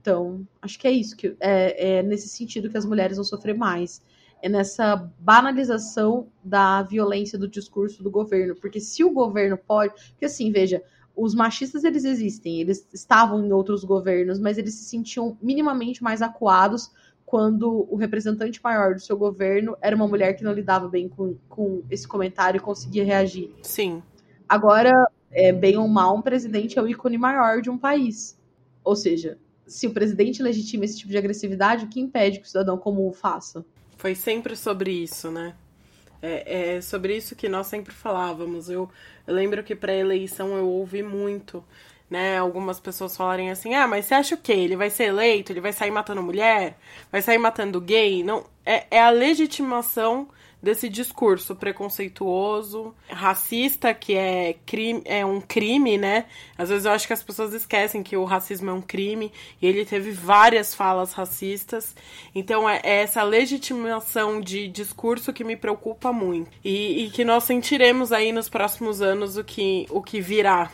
[0.01, 3.57] Então, acho que é isso, que é, é nesse sentido que as mulheres vão sofrer
[3.57, 4.01] mais.
[4.41, 8.55] É nessa banalização da violência do discurso do governo.
[8.55, 9.95] Porque se o governo pode.
[10.11, 10.83] Porque assim, veja,
[11.17, 16.23] os machistas eles existem, eles estavam em outros governos, mas eles se sentiam minimamente mais
[16.23, 16.93] acuados
[17.27, 21.37] quando o representante maior do seu governo era uma mulher que não lidava bem com,
[21.49, 23.53] com esse comentário e conseguia reagir.
[23.63, 24.03] Sim.
[24.49, 24.93] Agora,
[25.31, 28.39] é, bem ou mal, um presidente é o ícone maior de um país.
[28.83, 29.37] Ou seja,
[29.67, 33.09] se o presidente legitima esse tipo de agressividade, o que impede que o cidadão comum
[33.09, 33.63] o faça?
[33.99, 35.55] Foi sempre sobre isso, né?
[36.23, 38.71] É, é sobre isso que nós sempre falávamos.
[38.71, 38.89] Eu,
[39.27, 41.65] eu lembro que para eleição eu ouvi muito,
[42.09, 42.39] né?
[42.39, 44.53] Algumas pessoas falarem assim: ah, mas você acha o quê?
[44.53, 45.53] Ele vai ser eleito?
[45.53, 46.79] Ele vai sair matando mulher?
[47.11, 48.23] Vai sair matando gay?
[48.23, 50.29] Não, é, é a legitimação
[50.63, 56.27] desse discurso preconceituoso, racista, que é, crime, é um crime, né?
[56.57, 59.33] Às vezes eu acho que as pessoas esquecem que o racismo é um crime
[59.63, 61.95] e ele teve várias falas racistas.
[62.35, 67.45] Então é, é essa legitimação de discurso que me preocupa muito e, e que nós
[67.45, 70.71] sentiremos aí nos próximos anos o que, o que virá.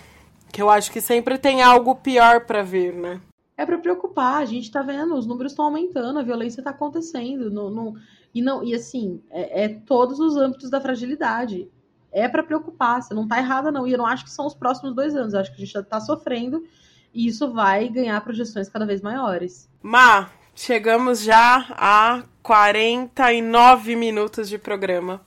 [0.50, 3.20] Que eu acho que sempre tem algo pior para vir, né?
[3.56, 7.50] É para preocupar, a gente tá vendo, os números estão aumentando, a violência tá acontecendo.
[7.50, 7.94] Não, não,
[8.34, 11.70] e não, e assim, é, é todos os âmbitos da fragilidade.
[12.10, 13.86] É para preocupar, você não tá errada, não.
[13.86, 15.34] E eu não acho que são os próximos dois anos.
[15.34, 16.64] Eu acho que a gente já tá sofrendo
[17.12, 19.68] e isso vai ganhar projeções cada vez maiores.
[19.82, 25.20] Má, chegamos já a 49 minutos de programa.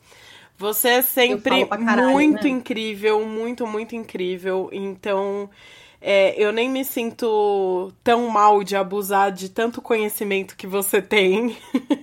[0.58, 2.50] Você é sempre caralho, muito né?
[2.50, 4.70] incrível, muito, muito incrível.
[4.72, 5.50] Então,
[6.10, 11.58] é, eu nem me sinto tão mal de abusar de tanto conhecimento que você tem,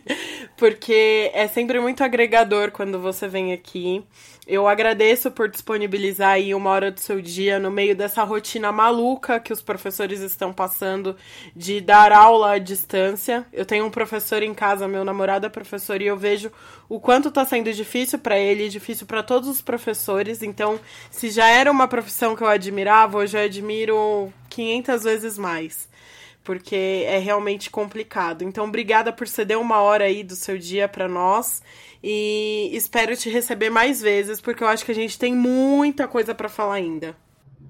[0.59, 4.05] porque é sempre muito agregador quando você vem aqui.
[4.47, 9.41] Eu agradeço por disponibilizar aí uma hora do seu dia no meio dessa rotina maluca
[9.41, 11.17] que os professores estão passando
[11.57, 13.47] de dar aula à distância.
[13.51, 16.53] Eu tenho um professor em casa, meu namorado é professor, e eu vejo
[16.91, 20.43] o quanto está sendo difícil para ele, difícil para todos os professores.
[20.43, 20.79] Então,
[21.11, 25.89] se já era uma profissão que eu admirava, hoje eu admiro 500 vezes mais
[26.45, 28.43] porque é realmente complicado.
[28.43, 31.63] Então, obrigada por ceder uma hora aí do seu dia para nós
[32.07, 36.35] e espero te receber mais vezes, porque eu acho que a gente tem muita coisa
[36.35, 37.17] para falar ainda.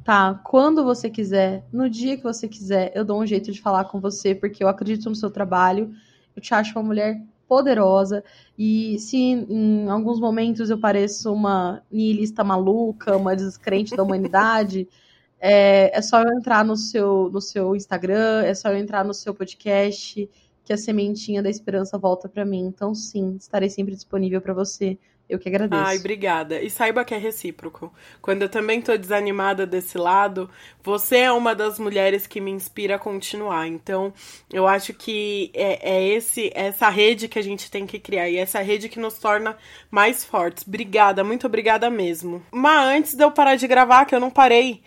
[0.03, 3.85] Tá, quando você quiser, no dia que você quiser, eu dou um jeito de falar
[3.85, 5.95] com você, porque eu acredito no seu trabalho.
[6.35, 8.24] Eu te acho uma mulher poderosa.
[8.59, 14.89] E se em alguns momentos eu pareço uma nihilista maluca, uma descrente da humanidade,
[15.39, 19.14] é, é só eu entrar no seu, no seu Instagram, é só eu entrar no
[19.14, 20.28] seu podcast
[20.65, 22.65] que a sementinha da esperança volta para mim.
[22.67, 24.99] Então, sim, estarei sempre disponível para você.
[25.27, 25.83] Eu que agradeço.
[25.83, 26.61] Ai, obrigada.
[26.61, 27.93] E saiba que é recíproco.
[28.21, 30.51] Quando eu também tô desanimada desse lado,
[30.83, 33.67] você é uma das mulheres que me inspira a continuar.
[33.67, 34.12] Então,
[34.53, 38.37] eu acho que é, é esse essa rede que a gente tem que criar e
[38.37, 39.57] essa rede que nos torna
[39.91, 40.67] mais fortes.
[40.67, 42.43] Obrigada, muito obrigada mesmo.
[42.53, 44.83] Mas antes de eu parar de gravar, que eu não parei,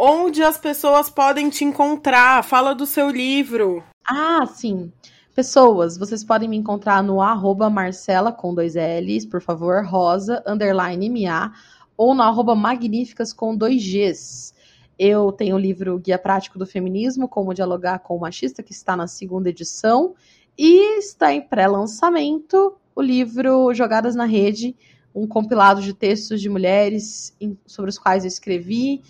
[0.00, 2.42] onde as pessoas podem te encontrar?
[2.42, 3.84] Fala do seu livro.
[4.08, 4.90] Ah, sim.
[5.34, 11.10] Pessoas, vocês podem me encontrar no arroba Marcela com dois L's, por favor, Rosa, underline
[11.10, 11.52] MA,
[11.98, 14.54] ou no arroba Magníficas com dois G's.
[14.98, 18.96] Eu tenho o livro Guia Prático do Feminismo, Como Dialogar com o Machista, que está
[18.96, 20.14] na segunda edição,
[20.56, 24.74] e está em pré-lançamento o livro Jogadas na Rede,
[25.14, 27.36] um compilado de textos de mulheres
[27.66, 29.02] sobre os quais eu escrevi,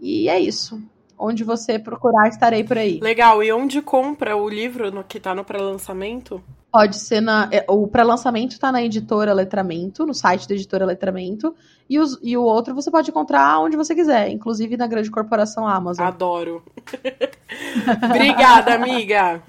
[0.00, 0.80] e é isso.
[1.18, 3.00] Onde você procurar, estarei por aí.
[3.00, 3.42] Legal.
[3.42, 6.42] E onde compra o livro no, que está no pré-lançamento?
[6.70, 7.48] Pode ser na.
[7.50, 11.54] É, o pré-lançamento está na editora Letramento, no site da editora Letramento.
[11.90, 15.66] E, os, e o outro você pode encontrar onde você quiser, inclusive na grande corporação
[15.66, 16.06] Amazon.
[16.06, 16.62] Adoro.
[18.04, 19.42] Obrigada, amiga.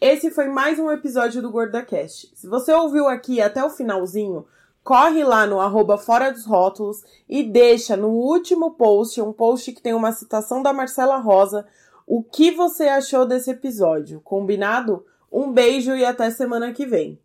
[0.00, 2.30] Esse foi mais um episódio do GordaCast.
[2.34, 4.46] Se você ouviu aqui até o finalzinho,
[4.86, 9.82] corre lá no arroba Fora dos Rótulos e deixa no último post, um post que
[9.82, 11.66] tem uma citação da Marcela Rosa,
[12.06, 14.20] o que você achou desse episódio.
[14.20, 15.04] Combinado?
[15.30, 17.18] Um beijo e até semana que vem.